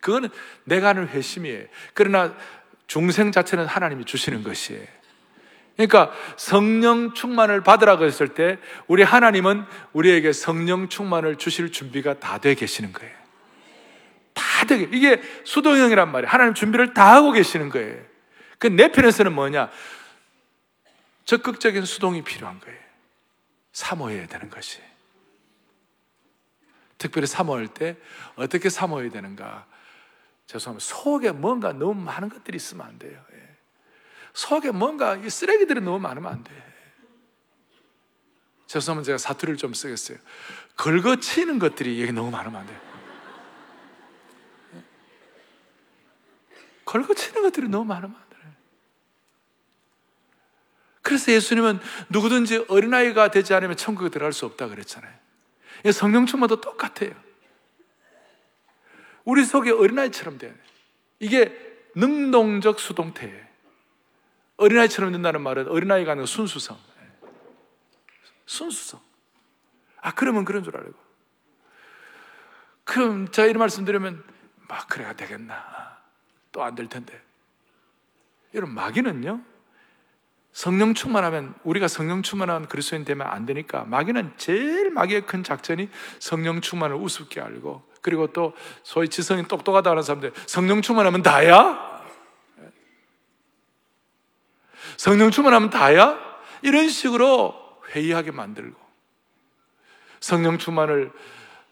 그거는 0.03 0.29
내가 0.64 0.88
하는 0.88 1.09
회심이에요. 1.09 1.64
그러나 1.94 2.37
중생 2.87 3.33
자체는 3.33 3.64
하나님이 3.64 4.05
주시는 4.05 4.42
것이에요. 4.42 4.87
그러니까 5.76 6.12
성령 6.37 7.14
충만을 7.14 7.62
받으라고 7.62 8.04
했을 8.04 8.28
때 8.28 8.58
우리 8.87 9.02
하나님은 9.02 9.64
우리에게 9.92 10.32
성령 10.32 10.88
충만을 10.88 11.37
주실 11.37 11.72
준비가 11.72 12.18
다 12.20 12.38
돼 12.38 12.54
계시는 12.54 12.92
거예요. 12.92 13.14
다 14.35 14.66
되게 14.66 14.88
이게 14.96 15.22
수동형이란 15.44 16.11
말이에요. 16.12 16.30
하나님 16.30 16.54
준비를 16.54 16.94
다 16.94 17.14
하고 17.14 17.32
계시는 17.32 17.68
거예요. 17.70 18.02
그 18.58 18.68
내 18.68 18.92
편에서는 18.92 19.32
뭐냐? 19.32 19.70
적극적인 21.24 21.85
수동이 21.85 22.22
필요한 22.22 22.61
거예요. 22.61 22.78
사모해야 23.72 24.26
되는 24.26 24.50
것이. 24.50 24.80
특별히 26.98 27.26
사모할 27.26 27.68
때 27.68 27.96
어떻게 28.37 28.68
사모해야 28.68 29.11
되는가? 29.11 29.66
죄송합니다. 30.46 30.85
속에 30.85 31.32
뭔가 31.32 31.72
너무 31.72 31.94
많은 31.94 32.28
것들이 32.28 32.56
있으면 32.56 32.87
안 32.87 32.98
돼요. 32.98 33.18
예. 34.33 34.35
속에 34.35 34.71
뭔가 34.71 35.18
쓰레기들이 35.29 35.81
너무 35.81 35.99
많으면 35.99 36.33
안 36.33 36.45
돼. 36.45 36.53
죄송하면 38.66 39.05
제가 39.05 39.18
사투리를 39.18 39.59
좀 39.59 39.75
쓰겠어요. 39.75 40.18
긁어치는 40.77 41.59
것들이 41.59 42.01
여기 42.01 42.12
너무 42.12 42.31
많으면 42.31 42.61
안. 42.61 42.68
예. 42.68 42.77
긁어치는 46.85 47.42
것들이 47.42 47.68
너무 47.68 47.85
많으면 47.85 48.16
안 48.16 48.23
돼요. 48.31 48.53
그래서 51.03 51.33
예수님은 51.33 51.81
누구든지 52.09 52.66
어린아이가 52.68 53.31
되지 53.31 53.53
않으면 53.53 53.77
천국에 53.77 54.09
들어갈 54.09 54.33
수 54.33 54.47
없다 54.47 54.68
그랬잖아요. 54.68 55.12
성령 55.92 56.27
충만도 56.27 56.61
똑같아요. 56.61 57.12
우리 59.25 59.45
속에 59.45 59.71
어린아이처럼 59.71 60.38
돼. 60.38 60.55
이게 61.18 61.57
능동적 61.95 62.81
수동태예요. 62.81 63.51
어린아이처럼 64.62 65.12
된다는 65.12 65.42
말은 65.42 65.68
어린아이가 65.68 66.12
아니라 66.12 66.27
순수성. 66.27 66.79
순수성. 68.46 69.01
아, 70.01 70.12
그러면 70.14 70.44
그런 70.44 70.64
줄 70.64 70.77
알고. 70.77 70.94
그럼 72.85 73.31
제가 73.31 73.46
이런 73.48 73.59
말씀 73.61 73.85
드리면, 73.85 74.25
막, 74.68 74.88
그래야 74.88 75.12
되겠나. 75.12 76.01
또 76.51 76.62
안 76.62 76.75
될 76.75 76.88
텐데. 76.88 77.20
여러분, 78.55 78.75
마귀는요, 78.75 79.40
성령 80.53 80.92
충만하면, 80.92 81.55
우리가 81.64 81.88
성령 81.88 82.22
충만한 82.22 82.68
그리스도인 82.68 83.05
되면 83.05 83.27
안 83.27 83.46
되니까, 83.46 83.85
마귀는 83.85 84.35
제일 84.37 84.90
마귀의 84.90 85.27
큰 85.27 85.42
작전이 85.42 85.88
성령 86.18 86.61
충만을 86.61 86.96
우습게 86.96 87.40
알고, 87.40 87.83
그리고 88.03 88.27
또 88.33 88.55
소위 88.83 89.09
지성이 89.09 89.46
똑똑하다는 89.46 90.03
사람들 90.03 90.33
성령 90.46 90.83
충만하면 90.83 91.22
다야? 91.22 91.91
성령 94.96 95.31
충만하면 95.31 95.70
다야? 95.70 96.18
이런 96.62 96.88
식으로 96.88 97.55
회의하게 97.90 98.31
만들고 98.31 98.81
성령 100.20 100.59
충만을 100.59 101.12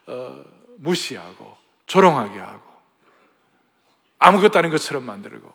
어, 0.06 0.44
무시하고 0.78 1.56
조롱하게 1.86 2.38
하고 2.38 2.62
아무것도 4.18 4.58
아닌 4.58 4.70
것처럼 4.70 5.04
만들고 5.04 5.52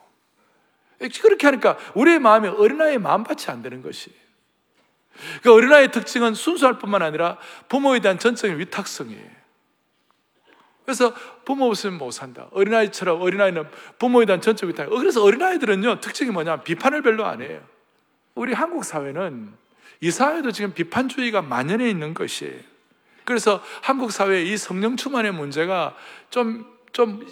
그렇게 1.21 1.47
하니까 1.47 1.77
우리의 1.93 2.19
마음이 2.19 2.47
어린아이의 2.47 2.99
마음밭이 2.99 3.45
안 3.47 3.61
되는 3.61 3.81
것이 3.81 4.13
그 5.43 5.53
어린아이의 5.53 5.91
특징은 5.91 6.33
순수할 6.33 6.79
뿐만 6.79 7.01
아니라 7.01 7.37
부모에 7.69 7.99
대한 7.99 8.17
전적인 8.17 8.57
위탁성이에요 8.59 9.44
그래서 10.85 11.13
부모 11.43 11.65
없으면 11.65 11.97
못 11.97 12.11
산다. 12.11 12.47
어린아이처럼 12.51 13.21
어린아이는 13.21 13.63
부모에 13.97 14.25
대한 14.25 14.39
전적 14.39 14.69
위탁. 14.69 14.89
그래서 14.89 15.23
어린아이들은요, 15.23 15.99
특징이 15.99 16.31
뭐냐? 16.31 16.61
비판을 16.61 17.01
별로 17.01 17.25
안 17.25 17.41
해요. 17.41 17.61
우리 18.35 18.53
한국 18.53 18.85
사회는 18.85 19.51
이 20.01 20.11
사회도 20.11 20.51
지금 20.51 20.73
비판주의가 20.73 21.41
만연해 21.41 21.89
있는 21.89 22.13
것이에요. 22.13 22.59
그래서 23.23 23.63
한국 23.81 24.11
사회의 24.11 24.47
이 24.51 24.55
성령 24.55 24.95
충만의 24.95 25.31
문제가 25.31 25.95
좀, 26.29 26.65
좀, 26.91 27.25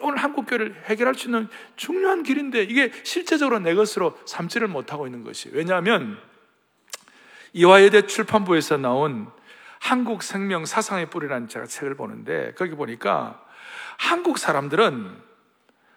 오늘 0.00 0.18
한국교회를 0.18 0.82
해결할 0.84 1.14
수 1.14 1.28
있는 1.28 1.48
중요한 1.76 2.22
길인데 2.22 2.64
이게 2.64 2.92
실제적으로 3.02 3.58
내 3.58 3.74
것으로 3.74 4.18
삼지를 4.26 4.68
못하고 4.68 5.06
있는 5.06 5.24
것이. 5.24 5.48
왜냐하면 5.52 6.18
이화여대 7.54 8.06
출판부에서 8.06 8.76
나온 8.76 9.28
한국 9.80 10.22
생명 10.22 10.66
사상의 10.66 11.10
뿌리라는 11.10 11.48
제가 11.48 11.66
책을 11.66 11.96
보는데 11.96 12.52
거기 12.56 12.76
보니까 12.76 13.42
한국 13.98 14.38
사람들은 14.38 15.30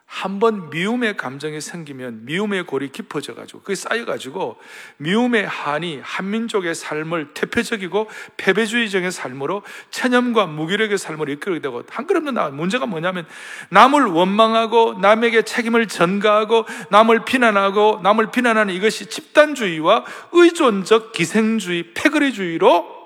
한 0.05 0.39
번 0.39 0.69
미움의 0.69 1.17
감정이 1.17 1.59
생기면 1.59 2.25
미움의 2.25 2.65
골이 2.65 2.91
깊어져 2.91 3.33
가지고 3.33 3.61
그게 3.61 3.75
쌓여 3.75 4.05
가지고 4.05 4.57
미움의 4.97 5.47
한이 5.47 6.01
한민족의 6.03 6.75
삶을 6.75 7.33
대표적이고 7.33 8.09
패배주의적인 8.37 9.09
삶으로 9.09 9.63
체념과 9.89 10.45
무기력의 10.45 10.97
삶을 10.97 11.29
이끌게 11.29 11.61
되고 11.61 11.83
한 11.89 12.05
그릇도 12.05 12.31
나 12.31 12.49
문제가 12.49 12.85
뭐냐면 12.85 13.25
남을 13.69 14.05
원망하고 14.05 14.99
남에게 14.99 15.41
책임을 15.41 15.87
전가하고 15.87 16.65
남을 16.91 17.25
비난하고 17.25 18.01
남을 18.03 18.31
비난하는 18.31 18.73
이것이 18.73 19.07
집단주의와 19.07 20.05
의존적 20.31 21.11
기생주의 21.13 21.93
패거리주의로 21.95 23.02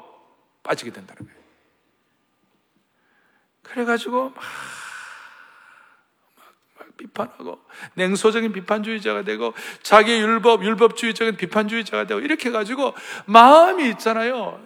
빠지게 0.68 0.92
된다는 0.92 1.26
거예요. 1.26 1.42
그래가지고 3.64 4.30
막, 4.30 4.36
막, 6.36 6.46
막 6.78 6.98
비판하고 6.98 7.60
냉소적인 7.96 8.52
비판주의자가 8.52 9.24
되고 9.24 9.54
자기 9.82 10.20
율법 10.20 10.64
율법주의적인 10.64 11.38
비판주의자가 11.38 12.06
되고 12.06 12.20
이렇게 12.20 12.52
가지고 12.52 12.94
마음이 13.26 13.90
있잖아요. 13.92 14.62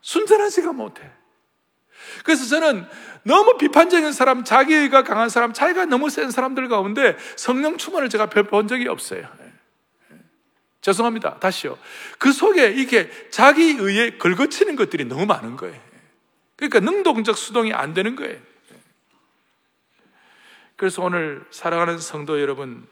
순전하지가 0.00 0.72
못해. 0.72 1.10
그래서 2.24 2.46
저는 2.46 2.86
너무 3.22 3.58
비판적인 3.58 4.12
사람, 4.12 4.44
자기가 4.44 5.04
강한 5.04 5.28
사람, 5.28 5.52
자기가 5.52 5.84
너무 5.84 6.08
센 6.08 6.30
사람들 6.30 6.68
가운데 6.68 7.16
성령 7.36 7.76
충만을 7.76 8.08
제가 8.08 8.26
본 8.30 8.66
적이 8.66 8.88
없어요. 8.88 9.28
죄송합니다. 10.80 11.38
다시요. 11.38 11.78
그 12.18 12.32
속에 12.32 12.70
이게 12.70 13.10
자기 13.30 13.76
의에 13.78 14.12
긁어치는 14.12 14.76
것들이 14.76 15.04
너무 15.04 15.26
많은 15.26 15.56
거예요. 15.56 15.78
그러니까 16.56 16.80
능동적 16.80 17.36
수동이 17.36 17.72
안 17.72 17.94
되는 17.94 18.16
거예요. 18.16 18.38
그래서 20.76 21.02
오늘 21.02 21.44
사랑하는 21.50 21.98
성도 21.98 22.40
여러분, 22.40 22.86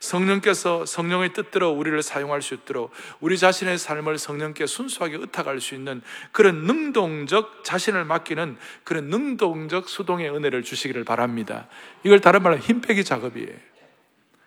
성령께서 0.00 0.84
성령의 0.84 1.32
뜻대로 1.32 1.70
우리를 1.70 2.02
사용할 2.02 2.42
수 2.42 2.54
있도록 2.54 2.90
우리 3.20 3.38
자신의 3.38 3.78
삶을 3.78 4.18
성령께 4.18 4.66
순수하게 4.66 5.16
의탁할 5.16 5.60
수 5.60 5.74
있는 5.74 6.02
그런 6.32 6.64
능동적 6.64 7.64
자신을 7.64 8.04
맡기는 8.04 8.58
그런 8.82 9.06
능동적 9.06 9.88
수동의 9.88 10.30
은혜를 10.30 10.62
주시기를 10.62 11.04
바랍니다. 11.04 11.68
이걸 12.02 12.20
다른 12.20 12.42
말로 12.42 12.58
힘 12.58 12.80
빼기 12.80 13.04
작업이에요. 13.04 13.56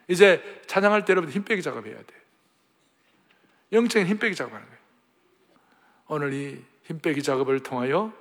이제 0.09 0.41
찬양할 0.67 1.05
때 1.05 1.11
여러분 1.11 1.31
힘 1.31 1.43
빼기 1.43 1.61
작업해야 1.61 1.95
돼. 1.95 2.26
영적인 3.71 4.07
힘 4.07 4.17
빼기 4.17 4.35
작업하는 4.35 4.65
거예요. 4.65 4.79
오늘 6.07 6.33
이 6.33 6.77
힘 6.87 6.99
빼기 6.99 7.21
작업을 7.21 7.59
통하여 7.59 8.13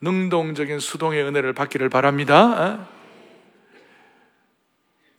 능동적인 0.00 0.80
수동의 0.80 1.22
은혜를 1.24 1.52
받기를 1.52 1.90
바랍니다. 1.90 2.78
어? 2.80 2.88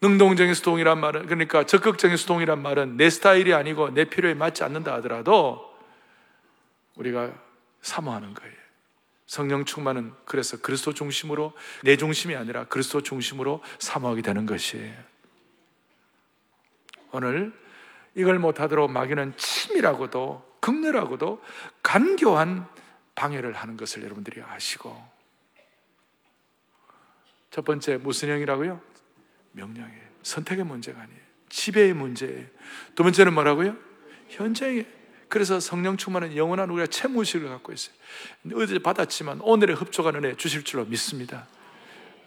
능동적인 0.02 0.54
수동이란 0.54 1.00
말은 1.00 1.26
그러니까 1.28 1.66
적극적인 1.66 2.18
수동이란 2.18 2.62
말은 2.62 2.98
내 2.98 3.10
스타일이 3.10 3.54
아니고 3.54 3.92
내 3.94 4.06
필요에 4.06 4.34
맞지 4.34 4.64
않는다 4.64 4.94
하더라도 4.96 5.74
우리가 6.96 7.32
사모하는 7.82 8.34
거예요. 8.34 8.56
성령 9.28 9.66
충만은 9.66 10.14
그래서 10.26 10.58
그리스도 10.62 10.94
중심으로 10.94 11.54
내 11.84 11.98
중심이 11.98 12.36
아니라 12.36 12.66
그리스도 12.66 13.02
중심으로 13.02 13.64
사모하게 13.80 14.22
되는 14.22 14.46
것이에요. 14.46 14.96
오늘 17.12 17.54
이걸 18.16 18.40
못하도록 18.40 18.90
마귀는 18.92 19.34
침이라고도 19.38 20.58
극렬하고도 20.62 21.42
간교한 21.84 22.68
방해를 23.14 23.54
하는 23.54 23.78
것을 23.78 24.04
여러분들이 24.04 24.42
아시고 24.42 25.16
첫 27.52 27.64
번째 27.64 27.98
무슨 27.98 28.30
형이라고요? 28.30 28.82
명령이에요. 29.52 30.02
선택의 30.24 30.66
문제가 30.66 31.02
아니에요. 31.02 31.20
지배의 31.50 31.94
문제예요. 31.94 32.48
두 32.96 33.04
번째는 33.04 33.34
뭐라고요? 33.34 33.78
현장에 34.28 34.86
그래서 35.30 35.60
성령 35.60 35.98
충만은 35.98 36.36
영원한 36.36 36.70
우리가 36.70 36.88
채무식을 36.88 37.48
갖고 37.50 37.72
있어요. 37.72 37.96
어제 38.56 38.80
받았지만 38.80 39.42
오늘의 39.42 39.76
흡족한 39.76 40.16
은혜 40.16 40.36
주실 40.36 40.64
줄로 40.64 40.86
믿습니다. 40.86 41.48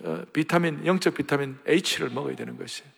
어, 0.01 0.25
비타민, 0.33 0.85
영적 0.87 1.15
비타민 1.15 1.59
H를 1.67 2.11
먹어야 2.11 2.37
되는 2.37 2.57
것이에요. 2.57 2.98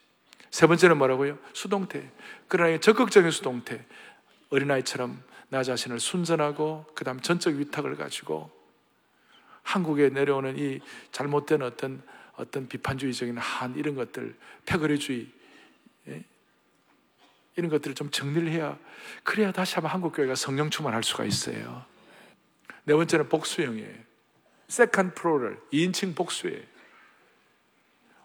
세 0.50 0.66
번째는 0.66 0.98
뭐라고요? 0.98 1.38
수동태. 1.52 2.10
그러나 2.48 2.78
적극적인 2.78 3.30
수동태. 3.30 3.84
어린아이처럼 4.50 5.22
나 5.48 5.62
자신을 5.62 6.00
순전하고 6.00 6.86
그 6.94 7.04
다음 7.04 7.20
전적 7.20 7.54
위탁을 7.54 7.96
가지고 7.96 8.50
한국에 9.62 10.08
내려오는 10.08 10.58
이 10.58 10.80
잘못된 11.12 11.62
어떤 11.62 12.02
어떤 12.34 12.68
비판주의적인 12.68 13.36
한 13.36 13.76
이런 13.76 13.94
것들, 13.94 14.34
패거리주의 14.64 15.28
예? 16.08 16.24
이런 17.56 17.70
것들을 17.70 17.94
좀 17.94 18.10
정리를 18.10 18.48
해야 18.50 18.78
그래야 19.22 19.52
다시 19.52 19.74
한번 19.74 19.92
한국 19.92 20.14
교회가 20.14 20.34
성령 20.34 20.70
충만할 20.70 21.02
수가 21.02 21.24
있어요. 21.24 21.84
네 22.84 22.94
번째는 22.94 23.28
복수형이에요. 23.28 23.94
second 24.68 25.14
plural 25.14 25.60
2인칭 25.72 26.16
복수예요. 26.16 26.62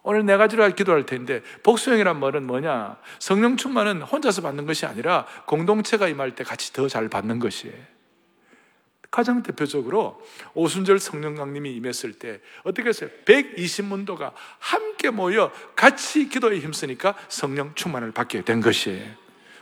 오늘 0.08 0.24
네 0.24 0.38
가지로 0.38 0.68
기도할 0.76 1.08
텐데 1.08 1.42
복수형이란 1.64 2.20
말은 2.20 2.46
뭐냐? 2.46 2.98
성령 3.18 3.58
충만은 3.58 4.04
혼자서 4.04 4.44
받는 4.44 4.68
것이 4.68 4.86
아니라 4.86 5.26
공동체가 5.48 6.08
임할 6.08 6.36
때 6.36 6.44
같이 6.44 6.72
더 6.72 6.88
잘 6.88 7.10
받는 7.10 7.40
것이에요. 7.40 7.74
가장 9.10 9.42
대표적으로 9.42 10.22
오순절 10.54 11.00
성령 11.00 11.34
강림이 11.34 11.74
임했을 11.76 12.14
때 12.14 12.40
어떻게 12.64 12.90
했어요? 12.90 13.10
120문도가 13.26 14.34
함께 14.60 15.10
모여 15.10 15.52
같이 15.76 16.30
기도에 16.30 16.60
힘쓰니까 16.60 17.16
성령 17.28 17.74
충만을 17.74 18.12
받게 18.12 18.44
된 18.44 18.62
것이에요. 18.62 19.04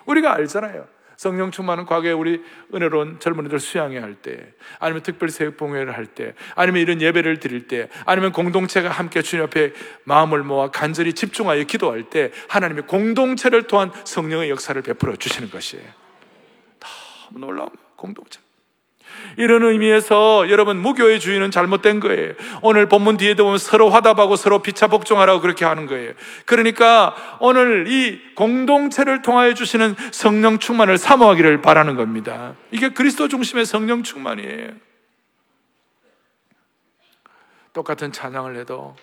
우리가 0.06 0.34
알잖아요. 0.34 0.86
성령 1.18 1.52
충만은 1.52 1.86
과거에 1.86 2.12
우리 2.12 2.42
은혜로운 2.74 3.20
젊은이들 3.20 3.60
수양회 3.60 4.00
할 4.00 4.16
때, 4.16 4.54
아니면 4.80 5.04
특별 5.04 5.30
새벽봉회를 5.30 5.96
할 5.96 6.06
때, 6.06 6.34
아니면 6.56 6.82
이런 6.82 7.02
예배를 7.02 7.40
드릴 7.40 7.68
때, 7.68 7.90
아니면 8.06 8.32
공동체가 8.32 8.90
함께 8.90 9.22
주님 9.22 9.46
앞에 9.46 9.74
마음을 10.04 10.44
모아 10.44 10.70
간절히 10.70 11.14
집중하여 11.14 11.64
기도할 11.64 12.10
때, 12.10 12.32
하나님의 12.50 12.88
공동체를 12.88 13.64
통한 13.64 13.92
성령의 14.06 14.50
역사를 14.50 14.80
베풀어 14.82 15.16
주시는 15.16 15.50
것이에요. 15.50 15.86
너무 16.80 17.46
놀라운 17.46 17.70
공동체. 17.96 18.43
이런 19.38 19.64
의미에서 19.64 20.50
여러분 20.50 20.78
무교의 20.78 21.20
주의는 21.20 21.52
잘못된 21.52 22.00
거예요. 22.00 22.34
오늘 22.62 22.88
본문 22.88 23.18
뒤에도 23.18 23.44
보면 23.44 23.58
서로 23.58 23.90
화답하고 23.90 24.36
서로 24.36 24.62
피차 24.62 24.88
복종하라고 24.88 25.42
그렇게 25.42 25.66
하는 25.66 25.86
거예요. 25.86 26.14
그러니까 26.46 27.16
오늘 27.40 27.88
이 27.88 28.20
공동체를 28.36 29.22
통하여 29.22 29.54
주시는 29.54 29.96
성령 30.12 30.60
충만을 30.60 30.98
사모하기를 30.98 31.62
바라는 31.62 31.96
겁니다. 31.96 32.56
이게 32.72 32.90
그리스도 32.90 33.28
중심의 33.28 33.66
성령 33.66 34.04
충만이에요. 34.04 34.72
똑같은 37.74 38.12
찬양을 38.12 38.56
해도 38.56 38.96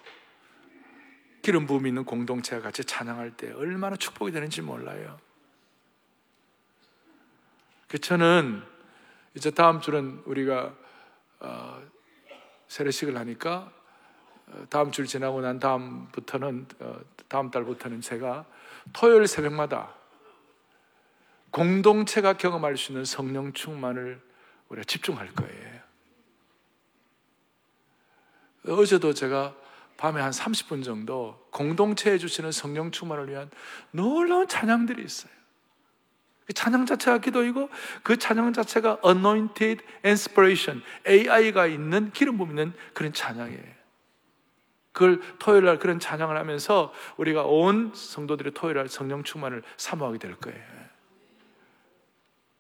기름 1.43 1.67
부음 1.67 1.87
있는 1.87 2.05
공동체가 2.05 2.63
같이 2.63 2.85
찬양할 2.85 3.33
때 3.33 3.53
얼마나 3.53 3.97
축복이 3.97 4.31
되는지 4.31 4.63
몰라요. 4.63 5.19
그 7.89 7.99
저는 7.99 8.63
이제 9.35 9.51
다음 9.51 9.81
주는 9.81 10.23
우리가 10.27 10.75
어, 11.41 11.83
세례식을 12.69 13.17
하니까 13.17 13.73
어, 14.49 14.67
다음 14.69 14.91
주 14.91 15.07
지나고 15.07 15.41
난 15.41 15.59
다음부터는 15.59 16.67
어, 16.81 17.01
다음 17.29 17.51
달부터는 17.51 18.01
제가 18.01 18.45
토요일 18.93 19.27
새벽마다 19.27 19.95
공동체가 21.51 22.35
경험할 22.35 22.77
수 22.77 22.93
있는 22.93 23.05
성령 23.05 23.53
충만을 23.53 24.21
우리가 24.69 24.85
집중할 24.85 25.33
거예요. 25.35 25.81
어제도 28.69 29.15
제가 29.15 29.55
밤에 29.97 30.21
한 30.21 30.31
30분 30.31 30.85
정도 30.85 31.47
공동체에 31.51 32.19
주시는 32.19 32.53
성령 32.53 32.91
충만을 32.91 33.29
위한 33.29 33.51
놀라운 33.91 34.47
찬양들이 34.47 35.03
있어요. 35.03 35.40
그 36.51 36.55
찬양 36.55 36.85
자체가 36.85 37.19
기도이고 37.19 37.71
그 38.03 38.17
찬양 38.17 38.53
자체가 38.53 38.99
anointed 39.07 39.85
inspiration, 40.05 40.83
AI가 41.07 41.69
있는 41.69 42.11
기름 42.11 42.39
부음는 42.39 42.73
그런 42.93 43.13
찬양이에요. 43.13 43.81
그걸 44.91 45.21
토요일 45.39 45.65
날 45.67 45.79
그런 45.79 46.01
찬양을 46.01 46.37
하면서 46.37 46.93
우리가 47.19 47.45
온 47.45 47.93
성도들의 47.95 48.53
토요일 48.55 48.79
날 48.79 48.89
성령 48.89 49.23
충만을 49.23 49.63
사모하게 49.77 50.19
될 50.19 50.35
거예요. 50.35 50.61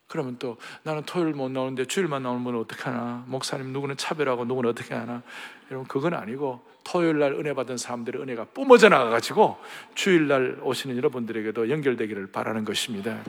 그러면 0.07 0.37
또 0.39 0.57
나는 0.85 1.03
토요일 1.03 1.35
못 1.35 1.51
나오는데 1.51 1.87
주일만 1.87 2.23
나오는 2.23 2.45
분은 2.45 2.61
어떻게 2.61 2.85
하나? 2.85 3.25
목사님 3.27 3.73
누구는 3.73 3.97
차별하고 3.97 4.45
누구는 4.45 4.71
어떻게 4.71 4.95
하나? 4.95 5.25
여러분 5.69 5.89
그건 5.89 6.15
아니고 6.15 6.65
토요일 6.85 7.19
날 7.19 7.33
은혜 7.33 7.55
받은 7.55 7.77
사람들의 7.77 8.23
은혜가 8.23 8.45
뿜어져 8.55 8.89
나가 8.89 9.11
가지고 9.11 9.59
주일 9.97 10.29
날 10.29 10.61
오시는 10.63 10.97
여러분들에게도 10.97 11.71
연결되기를 11.71 12.31
바라는 12.31 12.65
것입니다. 12.65 13.21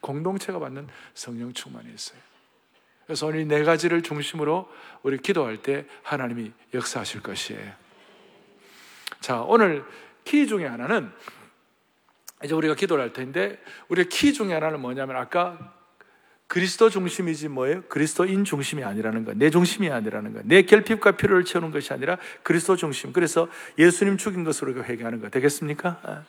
공동체가 0.00 0.58
받는 0.58 0.88
성령 1.14 1.52
충만이 1.52 1.92
있어요. 1.94 2.18
그래서 3.06 3.26
오늘 3.26 3.46
네 3.48 3.64
가지를 3.64 4.02
중심으로 4.02 4.70
우리 5.02 5.18
기도할 5.18 5.58
때 5.58 5.84
하나님이 6.02 6.52
역사하실 6.72 7.22
것이에요. 7.22 7.72
자, 9.20 9.42
오늘 9.42 9.84
키 10.24 10.46
중에 10.46 10.66
하나는 10.66 11.10
이제 12.44 12.54
우리가 12.54 12.74
기도를 12.74 13.02
할 13.02 13.12
텐데 13.12 13.60
우리의 13.88 14.08
키 14.08 14.32
중에 14.32 14.52
하나는 14.52 14.80
뭐냐면 14.80 15.16
아까 15.16 15.74
그리스도 16.46 16.90
중심이지 16.90 17.48
뭐예요? 17.48 17.82
그리스도인 17.82 18.44
중심이 18.44 18.82
아니라는 18.82 19.24
거. 19.24 19.34
내 19.34 19.50
중심이 19.50 19.88
아니라는 19.90 20.32
거. 20.32 20.40
내 20.44 20.62
결핍과 20.62 21.12
필요를 21.12 21.44
채우는 21.44 21.70
것이 21.70 21.92
아니라 21.92 22.18
그리스도 22.42 22.74
중심. 22.74 23.12
그래서 23.12 23.48
예수님 23.78 24.16
죽인 24.16 24.42
것으로 24.42 24.82
회개하는 24.82 25.20
거. 25.20 25.28
되겠습니까? 25.28 26.24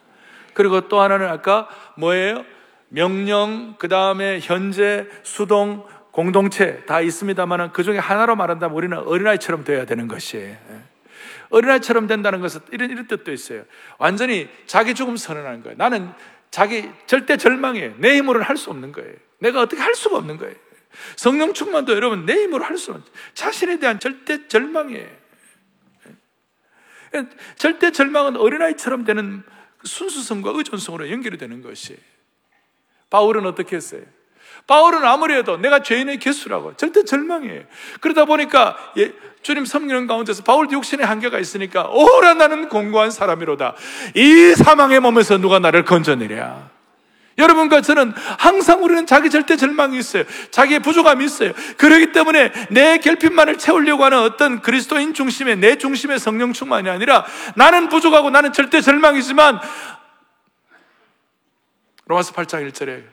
아. 0.51 0.53
그리고 0.53 0.87
또 0.87 1.01
하나는 1.01 1.27
아까 1.27 1.67
뭐예요? 1.97 2.45
명령, 2.89 3.75
그 3.77 3.87
다음에 3.87 4.39
현재, 4.41 5.07
수동, 5.23 5.85
공동체 6.11 6.83
다 6.85 6.99
있습니다만 6.99 7.71
그 7.71 7.83
중에 7.83 7.97
하나로 7.97 8.35
말한다면 8.35 8.75
우리는 8.75 8.97
어린아이처럼 8.97 9.63
되어야 9.63 9.85
되는 9.85 10.07
것이에요. 10.07 10.49
예. 10.49 10.81
어린아이처럼 11.49 12.07
된다는 12.07 12.41
것은 12.41 12.61
이런, 12.71 12.89
이런 12.89 13.07
뜻도 13.07 13.31
있어요. 13.31 13.63
완전히 13.97 14.49
자기 14.65 14.93
죽음 14.93 15.15
선언하는 15.17 15.63
거예요. 15.63 15.77
나는 15.77 16.11
자기 16.49 16.89
절대 17.05 17.37
절망해. 17.37 17.93
내 17.97 18.17
힘으로는 18.17 18.45
할 18.45 18.57
수 18.57 18.69
없는 18.71 18.91
거예요. 18.91 19.13
내가 19.39 19.61
어떻게 19.61 19.81
할 19.81 19.95
수가 19.95 20.17
없는 20.17 20.37
거예요. 20.37 20.55
성령 21.15 21.53
충만도 21.53 21.93
여러분 21.93 22.25
내 22.25 22.33
힘으로 22.33 22.65
할수 22.65 22.91
없는 22.91 23.05
자신에 23.33 23.79
대한 23.79 23.99
절대 23.99 24.47
절망이에요. 24.47 25.07
예. 27.15 27.25
절대 27.55 27.91
절망은 27.91 28.37
어린아이처럼 28.37 29.05
되는 29.05 29.43
순수성과 29.83 30.51
의존성으로 30.55 31.09
연결이 31.11 31.37
되는 31.37 31.61
것이. 31.61 31.97
바울은 33.09 33.45
어떻게 33.45 33.75
했어요? 33.75 34.01
바울은 34.67 35.03
아무래도 35.03 35.57
내가 35.57 35.81
죄인의 35.81 36.19
개수라고 36.19 36.77
절대 36.77 37.03
절망해요. 37.03 37.63
그러다 37.99 38.25
보니까 38.25 38.77
예, 38.97 39.13
주님 39.41 39.65
섬기는 39.65 40.07
가운데서 40.07 40.43
바울도 40.43 40.73
육신의 40.73 41.05
한계가 41.05 41.39
있으니까 41.39 41.89
오라 41.89 42.35
나는 42.35 42.69
공고한 42.69 43.11
사람이로다. 43.11 43.75
이 44.15 44.53
사망의 44.55 44.99
몸에서 44.99 45.37
누가 45.37 45.59
나를 45.59 45.83
건져내랴. 45.83 46.69
여러분과 47.37 47.81
저는 47.81 48.13
항상 48.37 48.83
우리는 48.83 49.05
자기 49.05 49.29
절대 49.29 49.55
절망이 49.55 49.97
있어요. 49.97 50.23
자기의 50.51 50.79
부족함이 50.81 51.23
있어요. 51.25 51.53
그렇기 51.77 52.11
때문에 52.11 52.51
내 52.69 52.97
결핍만을 52.97 53.57
채우려고 53.57 54.03
하는 54.03 54.19
어떤 54.19 54.61
그리스도인 54.61 55.13
중심의 55.13 55.57
내 55.57 55.77
중심의 55.77 56.19
성령 56.19 56.53
충만이 56.53 56.89
아니라 56.89 57.25
나는 57.55 57.89
부족하고 57.89 58.29
나는 58.29 58.53
절대 58.53 58.81
절망이지만 58.81 59.59
로마서 62.05 62.33
8장 62.33 62.69
1절에 62.69 63.03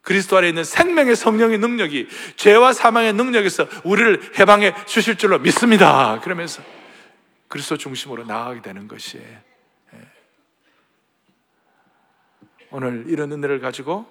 그리스도 0.00 0.36
안에 0.36 0.48
있는 0.48 0.62
생명의 0.62 1.16
성령의 1.16 1.58
능력이 1.58 2.08
죄와 2.36 2.72
사망의 2.72 3.12
능력에서 3.14 3.66
우리를 3.82 4.38
해방해 4.38 4.72
주실 4.86 5.16
줄로 5.16 5.38
믿습니다. 5.40 6.20
그러면서 6.20 6.62
그리스도 7.48 7.76
중심으로 7.76 8.24
나아가게 8.24 8.62
되는 8.62 8.86
것이에요. 8.86 9.45
오늘 12.76 13.06
이런 13.08 13.32
은혜를 13.32 13.60
가지고 13.60 14.04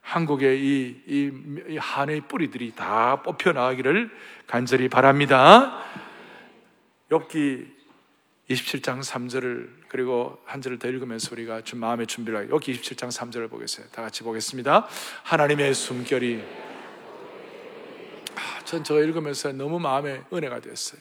한국의 0.00 0.60
이, 0.60 1.02
이, 1.08 1.32
이 1.70 1.76
한의 1.76 2.20
뿌리들이 2.20 2.72
다 2.76 3.20
뽑혀 3.20 3.50
나가기를 3.50 4.10
간절히 4.46 4.88
바랍니다. 4.88 5.82
엽기 7.10 7.66
27장 8.48 9.00
3절을 9.00 9.68
그리고 9.88 10.38
한 10.44 10.62
절을 10.62 10.78
더 10.78 10.86
읽으면서 10.86 11.30
우리가 11.32 11.62
좀 11.62 11.80
마음의 11.80 12.06
준비를 12.06 12.38
하고 12.38 12.54
여기 12.54 12.80
27장 12.80 13.08
3절을 13.08 13.50
보겠어요. 13.50 13.88
다 13.88 14.02
같이 14.02 14.22
보겠습니다. 14.22 14.86
하나님의 15.24 15.74
숨결이 15.74 16.44
아, 18.36 18.64
전 18.64 18.84
저거 18.84 19.02
읽으면서 19.02 19.50
너무 19.50 19.80
마음에 19.80 20.22
은혜가 20.32 20.60
됐어요. 20.60 21.00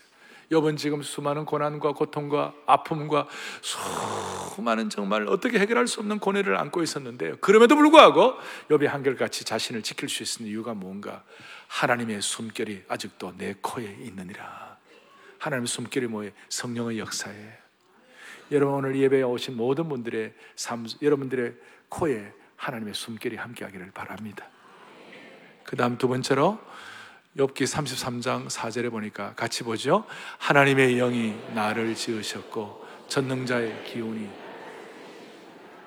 여번 0.52 0.78
지금 0.78 1.02
수많은 1.02 1.46
고난과 1.46 1.94
고통과 1.94 2.54
아픔과 2.66 3.28
수많은 3.62 4.90
정말 4.90 5.28
어떻게 5.28 5.60
해결할 5.60 5.88
수 5.88 6.00
없는 6.00 6.20
고뇌를 6.20 6.58
안고 6.58 6.84
있었는데요. 6.84 7.38
그럼에도 7.38 7.76
불구하고 7.76 8.36
여비 8.70 8.86
한결같이 8.86 9.44
자신을 9.44 9.82
지킬 9.82 10.10
수 10.10 10.24
있는 10.24 10.52
이유가 10.52 10.74
뭔가? 10.74 11.24
하나님의 11.68 12.22
숨결이 12.22 12.84
아직도 12.88 13.34
내 13.38 13.56
코에 13.62 13.98
있느니라. 14.02 14.78
하나님의 15.40 15.68
숨결이 15.68 16.08
뭐예요? 16.08 16.32
성령의 16.50 17.00
역사예요. 17.00 17.66
여러분 18.52 18.76
오늘 18.76 18.96
예배에 18.96 19.24
오신 19.24 19.58
모든 19.58 19.90
분들의 19.90 20.34
삶, 20.56 20.86
여러분들의 21.02 21.56
코에 21.90 22.32
하나님의 22.56 22.94
숨결이 22.94 23.36
함께하기를 23.36 23.92
바랍니다. 23.92 24.48
그 25.64 25.76
다음 25.76 25.98
두 25.98 26.08
번째로 26.08 26.60
욥기 27.38 27.64
33장 27.64 28.48
4절에 28.48 28.90
보니까 28.90 29.34
같이 29.36 29.64
보죠. 29.64 30.06
하나님의 30.38 30.96
영이 30.96 31.36
나를 31.54 31.94
지으셨고 31.94 32.86
전능자의 33.10 33.84
기운이 33.84 34.30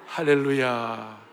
할렐루야. 0.06 1.26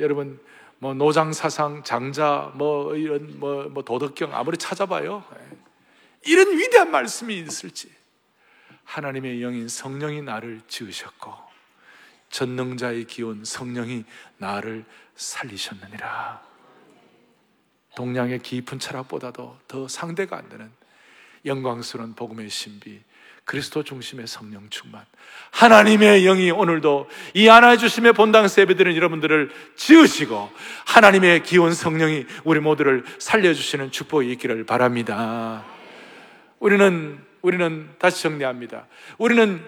여러분 0.00 0.40
뭐 0.78 0.94
노장 0.94 1.32
사상, 1.32 1.84
장자, 1.84 2.50
뭐 2.54 2.96
이런 2.96 3.38
뭐, 3.38 3.68
뭐 3.68 3.84
도덕경 3.84 4.34
아무리 4.34 4.56
찾아봐요. 4.56 5.24
이런 6.26 6.58
위대한 6.58 6.90
말씀이 6.90 7.38
있을지 7.38 7.88
하나님의 8.84 9.42
영인 9.42 9.68
성령이 9.68 10.22
나를 10.22 10.60
지으셨고 10.66 11.32
전능자의 12.30 13.04
기운 13.04 13.44
성령이 13.44 14.04
나를 14.38 14.84
살리셨느니라. 15.14 16.51
동양의 17.94 18.40
깊은 18.40 18.78
철학보다도 18.78 19.58
더 19.68 19.88
상대가 19.88 20.36
안 20.36 20.48
되는 20.48 20.70
영광스러운 21.44 22.14
복음의 22.14 22.48
신비, 22.48 23.00
그리스도 23.44 23.82
중심의 23.82 24.26
성령 24.26 24.68
충만. 24.70 25.04
하나님의 25.50 26.22
영이 26.22 26.50
오늘도 26.52 27.08
이 27.34 27.48
하나의 27.48 27.78
주심의 27.78 28.12
본당 28.12 28.46
세배드는 28.48 28.94
여러분들을 28.96 29.50
지으시고 29.76 30.50
하나님의 30.86 31.42
기온 31.42 31.74
성령이 31.74 32.26
우리 32.44 32.60
모두를 32.60 33.04
살려주시는 33.18 33.90
축복이 33.90 34.30
있기를 34.32 34.64
바랍니다. 34.64 35.64
우리는, 36.60 37.18
우리는 37.42 37.90
다시 37.98 38.22
정리합니다. 38.22 38.86
우리는 39.18 39.60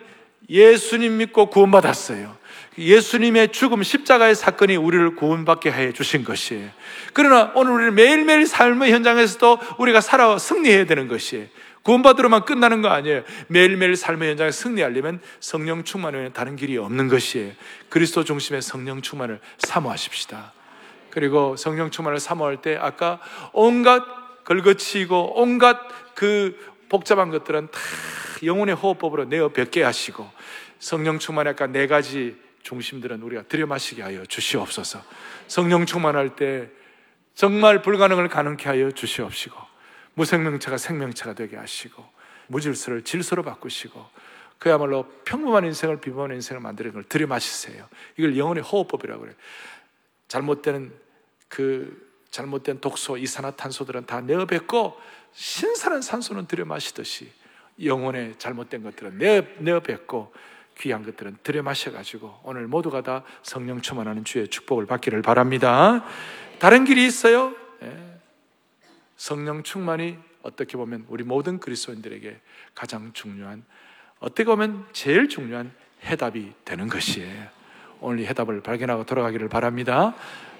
예수님 0.48 1.16
믿고 1.16 1.50
구원받았어요. 1.50 2.36
예수님의 2.76 3.52
죽음, 3.52 3.82
십자가의 3.82 4.34
사건이 4.34 4.76
우리를 4.76 5.14
구원받게 5.16 5.70
해 5.70 5.92
주신 5.92 6.24
것이에요. 6.24 6.70
그러나 7.12 7.52
오늘 7.54 7.72
우리는 7.72 7.94
매일매일 7.94 8.46
삶의 8.46 8.92
현장에서도 8.92 9.58
우리가 9.78 10.00
살아 10.00 10.38
승리해야 10.38 10.86
되는 10.86 11.08
것이에요. 11.08 11.46
구원받으러만 11.82 12.46
끝나는 12.46 12.80
거 12.82 12.88
아니에요. 12.88 13.22
매일매일 13.48 13.94
삶의 13.94 14.30
현장에 14.30 14.50
승리하려면 14.50 15.20
성령 15.38 15.84
충만 15.84 16.14
외에 16.14 16.30
다른 16.30 16.56
길이 16.56 16.78
없는 16.78 17.08
것이에요. 17.08 17.52
그리스도 17.90 18.24
중심의 18.24 18.62
성령 18.62 19.02
충만을 19.02 19.38
사모하십시다. 19.58 20.52
그리고 21.10 21.56
성령 21.56 21.90
충만을 21.90 22.18
사모할 22.18 22.62
때 22.62 22.76
아까 22.80 23.20
온갖 23.52 24.02
걸거치고 24.44 25.40
온갖 25.40 25.78
그 26.14 26.58
복잡한 26.88 27.30
것들은 27.30 27.68
다 27.70 27.80
영혼의 28.42 28.74
호흡법으로 28.74 29.26
내어 29.26 29.50
뵙게 29.50 29.82
하시고 29.82 30.28
성령 30.78 31.18
충만의 31.18 31.52
아까 31.52 31.66
네 31.66 31.86
가지 31.86 32.36
중심들은 32.64 33.22
우리가 33.22 33.44
들여 33.44 33.66
마시게 33.66 34.02
하여 34.02 34.24
주시옵소서. 34.24 35.02
성령 35.46 35.86
충만할 35.86 36.34
때 36.34 36.68
정말 37.34 37.82
불가능을 37.82 38.28
가능케 38.28 38.68
하여 38.68 38.90
주시옵시고 38.90 39.56
무생명체가 40.14 40.78
생명체가 40.78 41.34
되게 41.34 41.56
하시고 41.56 42.04
무질서를 42.48 43.02
질서로 43.02 43.42
바꾸시고 43.42 44.04
그야말로 44.58 45.04
평범한 45.24 45.66
인생을 45.66 46.00
비범한 46.00 46.34
인생을 46.36 46.60
만드는 46.60 46.92
걸 46.92 47.04
들여 47.04 47.26
마시세요. 47.26 47.86
이걸 48.16 48.36
영혼의 48.36 48.62
호흡법이라고 48.62 49.20
그래요. 49.20 49.36
잘못된 50.28 50.92
그 51.48 52.02
잘못된 52.30 52.80
독소, 52.80 53.18
이산화탄소들은 53.18 54.06
다 54.06 54.20
내어뱉고 54.20 54.98
신선한 55.34 56.02
산소는 56.02 56.46
들여 56.46 56.64
마시듯이 56.64 57.30
영혼의 57.82 58.36
잘못된 58.38 58.82
것들은 58.82 59.18
내어, 59.18 59.42
내어뱉고 59.58 60.32
귀한 60.78 61.04
것들은 61.04 61.38
들여 61.42 61.62
마셔가지고 61.62 62.40
오늘 62.42 62.66
모두가 62.66 63.02
다 63.02 63.22
성령 63.42 63.80
충만하는 63.80 64.24
주의 64.24 64.48
축복을 64.48 64.86
받기를 64.86 65.22
바랍니다. 65.22 66.04
다른 66.58 66.84
길이 66.84 67.06
있어요? 67.06 67.54
예. 67.82 68.18
성령 69.16 69.62
충만이 69.62 70.18
어떻게 70.42 70.76
보면 70.76 71.06
우리 71.08 71.24
모든 71.24 71.58
그리스도인들에게 71.58 72.40
가장 72.74 73.12
중요한 73.12 73.64
어떻게 74.18 74.44
보면 74.44 74.86
제일 74.92 75.28
중요한 75.28 75.72
해답이 76.04 76.52
되는 76.64 76.88
것이에요. 76.88 77.46
오늘 78.00 78.20
이 78.20 78.26
해답을 78.26 78.60
발견하고 78.62 79.04
돌아가기를 79.04 79.48
바랍니다. 79.48 80.14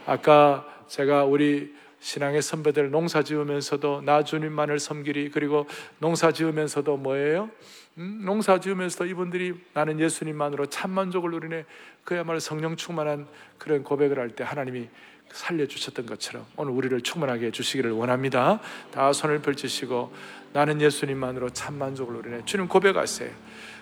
아까 0.06 0.66
제가 0.88 1.24
우리 1.24 1.74
신앙의 2.04 2.42
선배들 2.42 2.90
농사 2.90 3.22
지으면서도 3.22 4.02
나 4.02 4.22
주님만을 4.22 4.78
섬기리 4.78 5.30
그리고 5.30 5.66
농사 5.98 6.32
지으면서도 6.32 6.98
뭐예요? 6.98 7.48
음? 7.96 8.20
농사 8.26 8.60
지으면서도 8.60 9.06
이분들이 9.06 9.54
나는 9.72 9.98
예수님만으로 9.98 10.66
참 10.66 10.90
만족을 10.90 11.30
누리네 11.30 11.64
그야말로 12.04 12.40
성령 12.40 12.76
충만한 12.76 13.26
그런 13.56 13.82
고백을 13.82 14.18
할 14.18 14.28
때 14.28 14.44
하나님이 14.44 14.88
살려주셨던 15.32 16.04
것처럼 16.04 16.44
오늘 16.58 16.72
우리를 16.72 17.00
충만하게 17.00 17.46
해주시기를 17.46 17.92
원합니다. 17.92 18.60
다 18.92 19.10
손을 19.14 19.40
펼치시고 19.40 20.14
나는 20.52 20.82
예수님만으로 20.82 21.50
참 21.50 21.74
만족을 21.78 22.16
누리네. 22.16 22.44
주님 22.44 22.68
고백하세요. 22.68 23.30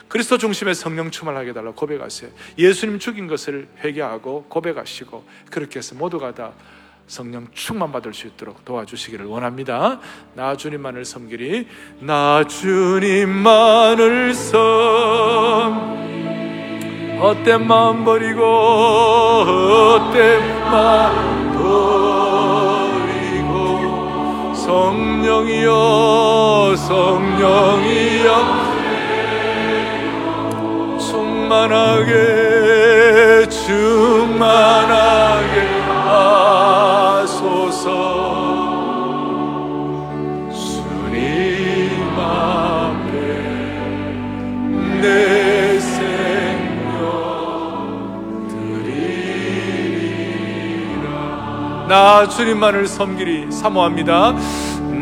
그리스도 0.07 0.39
중심의 0.39 0.77
성령 0.77 1.11
충만하게 1.11 1.51
해달라 1.51 1.73
고백하세요. 1.73 2.31
예수님 2.57 3.01
죽인 3.01 3.27
것을 3.27 3.66
회개하고 3.79 4.45
고백하시고 4.45 5.25
그렇게 5.51 5.81
해서 5.81 5.97
모두가 5.97 6.33
다 6.33 6.53
성령 7.07 7.47
충만 7.53 7.93
받을 7.93 8.15
수 8.15 8.27
있도록 8.27 8.65
도와주시기를 8.65 9.27
원합니다. 9.27 10.01
나 10.35 10.57
주님만을 10.57 11.05
섬기리. 11.05 11.69
나 12.01 12.45
주님만을 12.45 14.35
섬. 14.35 16.03
헛된 17.23 17.67
마음 17.69 18.05
버리고 18.05 18.43
헛된 19.45 20.41
마음 20.65 21.53
버리고 23.23 24.55
성령이여 24.55 25.71
성령이여 26.77 28.63
충만하게 30.99 32.13
충만하게 33.49 35.02
나 51.93 52.26
주님만을 52.26 52.86
섬기리 52.86 53.53
사모합니다. 53.53 54.34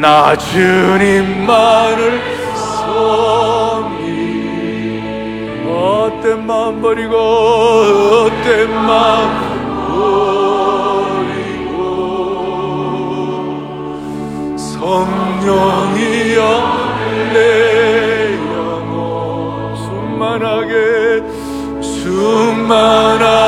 나 0.00 0.36
주님만을 0.36 2.20
섬기 2.82 3.92
헛된 5.68 6.44
마음 6.44 6.82
버리고 6.82 7.16
헛된 7.16 8.74
마음 8.74 9.50
성령이여 14.56 16.40
내 17.32 18.34
영혼 18.52 19.76
충만하게 19.76 21.22
충만하게 21.80 23.39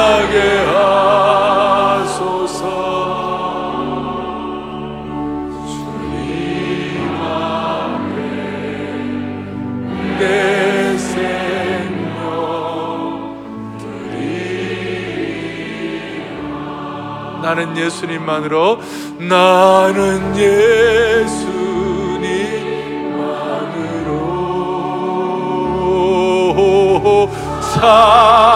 나는 17.54 17.76
예수님만으로 17.76 18.80
나는 19.18 20.34
예수님만으로. 20.34 21.52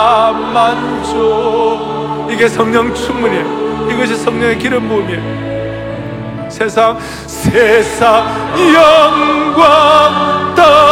참만족 0.07 1.13
이게 2.31 2.49
성령 2.49 2.95
충만이에요. 2.95 3.91
이것이 3.91 4.17
성령의 4.17 4.59
기름 4.59 4.89
부음이에요. 4.89 6.49
세상 6.49 6.99
세상 7.27 8.27
영광 8.57 10.55
다 10.55 10.86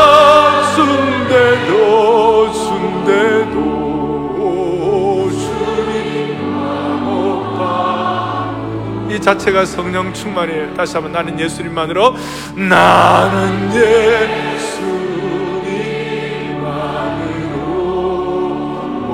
자체가 9.24 9.64
성령 9.64 10.12
충만이에요. 10.12 10.74
다시 10.74 10.94
한번 10.94 11.12
나는 11.12 11.40
예수님만으로 11.40 12.14
나는 12.56 13.72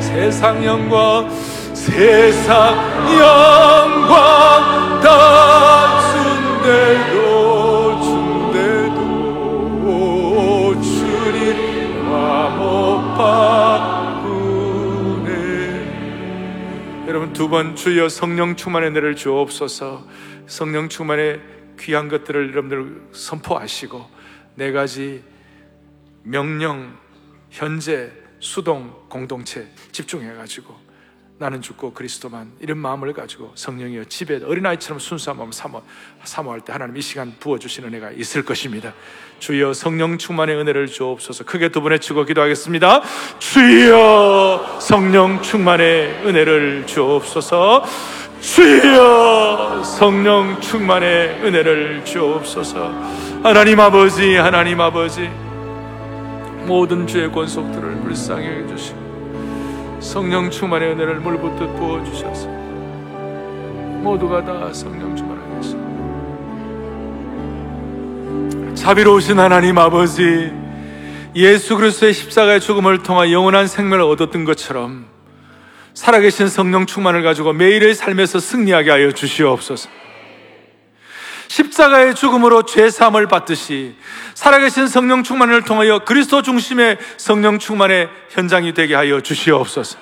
세상 0.00 0.64
영광 0.64 1.28
세상 1.74 2.74
영광 3.20 4.16
다 5.02 6.00
준대도 6.00 7.15
두 17.36 17.50
번 17.50 17.76
주여 17.76 18.08
성령 18.08 18.56
충만의 18.56 18.88
은혜를 18.88 19.14
주옵소서. 19.14 20.08
성령 20.46 20.88
충만의 20.88 21.38
귀한 21.78 22.08
것들을 22.08 22.50
여러분들 22.50 23.08
선포하시고 23.12 24.10
네 24.54 24.72
가지 24.72 25.22
명령 26.22 26.96
현재 27.50 28.10
수동 28.40 28.90
공동체 29.10 29.68
집중해가지고 29.92 30.85
나는 31.38 31.60
죽고 31.60 31.92
그리스도만 31.92 32.50
이런 32.60 32.78
마음을 32.78 33.12
가지고 33.12 33.52
성령이여 33.54 34.04
집에 34.04 34.40
어린아이처럼 34.42 34.98
순수한 34.98 35.36
마음 35.36 35.52
사모, 35.52 35.82
사모할 36.24 36.62
때 36.62 36.72
하나님 36.72 36.96
이 36.96 37.02
시간 37.02 37.34
부어주시는 37.38 37.90
은혜가 37.90 38.12
있을 38.12 38.42
것입니다. 38.42 38.94
주여 39.38 39.74
성령 39.74 40.16
충만의 40.16 40.56
은혜를 40.56 40.86
주옵소서. 40.86 41.44
크게 41.44 41.68
두번 41.68 41.92
외치고 41.92 42.24
기도하겠습니다. 42.24 43.02
주여 43.38 44.78
성령 44.80 45.42
충만의 45.42 46.22
은혜를 46.24 46.86
주옵소서. 46.86 47.84
주여 48.40 49.82
성령 49.84 50.58
충만의 50.62 51.42
은혜를 51.44 52.04
주옵소서. 52.06 52.88
하나님 53.42 53.78
아버지 53.80 54.36
하나님 54.36 54.80
아버지 54.80 55.28
모든 56.64 57.06
죄의 57.06 57.30
권속들을 57.30 58.00
불쌍히 58.00 58.46
해주시고 58.46 59.05
성령 60.00 60.50
충만의 60.50 60.92
은혜를 60.92 61.20
물붓듯 61.20 61.76
부어주셔서 61.76 62.48
모두가 64.02 64.44
다 64.44 64.72
성령 64.72 65.16
하시고 65.58 65.86
자비로우신 68.74 69.38
하나님 69.38 69.78
아버지 69.78 70.52
예수 71.34 71.76
그리스도의 71.76 72.14
십자가의 72.14 72.60
죽음을 72.60 73.02
통하 73.02 73.30
영원한 73.30 73.66
생명을 73.66 74.04
얻었던 74.04 74.44
것처럼 74.44 75.06
살아계신 75.94 76.48
성령 76.48 76.86
충만을 76.86 77.22
가지고 77.22 77.52
매일의 77.52 77.94
삶에서 77.94 78.38
승리하게 78.38 78.90
하여 78.90 79.12
주시옵소서. 79.12 79.88
십자가의 81.56 82.14
죽음으로 82.14 82.64
죄 82.64 82.90
사함을 82.90 83.28
받듯이 83.28 83.96
살아계신 84.34 84.88
성령 84.88 85.22
충만을 85.22 85.62
통하여 85.62 86.00
그리스도 86.00 86.42
중심의 86.42 86.98
성령 87.16 87.58
충만의 87.58 88.10
현장이 88.28 88.74
되게 88.74 88.94
하여 88.94 89.22
주시옵소서. 89.22 89.98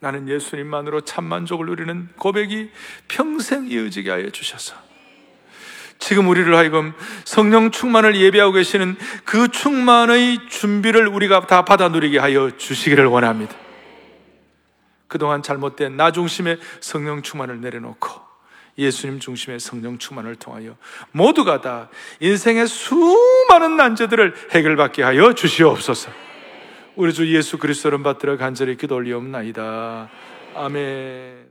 나는 0.00 0.26
예수님만으로 0.26 1.02
참 1.02 1.24
만족을 1.24 1.66
누리는 1.66 2.08
고백이 2.16 2.70
평생 3.08 3.66
이어지게 3.66 4.10
하여 4.10 4.30
주셔서 4.30 4.74
지금 5.98 6.26
우리를 6.30 6.56
하여금 6.56 6.94
성령 7.26 7.70
충만을 7.70 8.16
예배하고 8.16 8.52
계시는 8.52 8.96
그 9.26 9.48
충만의 9.48 10.48
준비를 10.48 11.06
우리가 11.06 11.46
다 11.46 11.66
받아 11.66 11.88
누리게 11.88 12.18
하여 12.18 12.56
주시기를 12.56 13.04
원합니다. 13.04 13.54
그동안 15.08 15.42
잘못된 15.42 15.98
나 15.98 16.10
중심의 16.10 16.58
성령 16.80 17.20
충만을 17.20 17.60
내려놓고 17.60 18.29
예수님 18.80 19.20
중심의 19.20 19.60
성령 19.60 19.98
충만을 19.98 20.36
통하여 20.36 20.76
모두가 21.12 21.60
다 21.60 21.90
인생의 22.20 22.66
수많은 22.66 23.76
난제들을 23.76 24.34
해결받게 24.52 25.02
하여 25.02 25.34
주시옵소서. 25.34 26.10
우리 26.96 27.12
주 27.12 27.32
예수 27.34 27.58
그리스도를 27.58 28.02
받들어 28.02 28.36
간절히 28.36 28.76
기도 28.76 28.96
올리옵나이다. 28.96 30.10
아멘. 30.54 31.38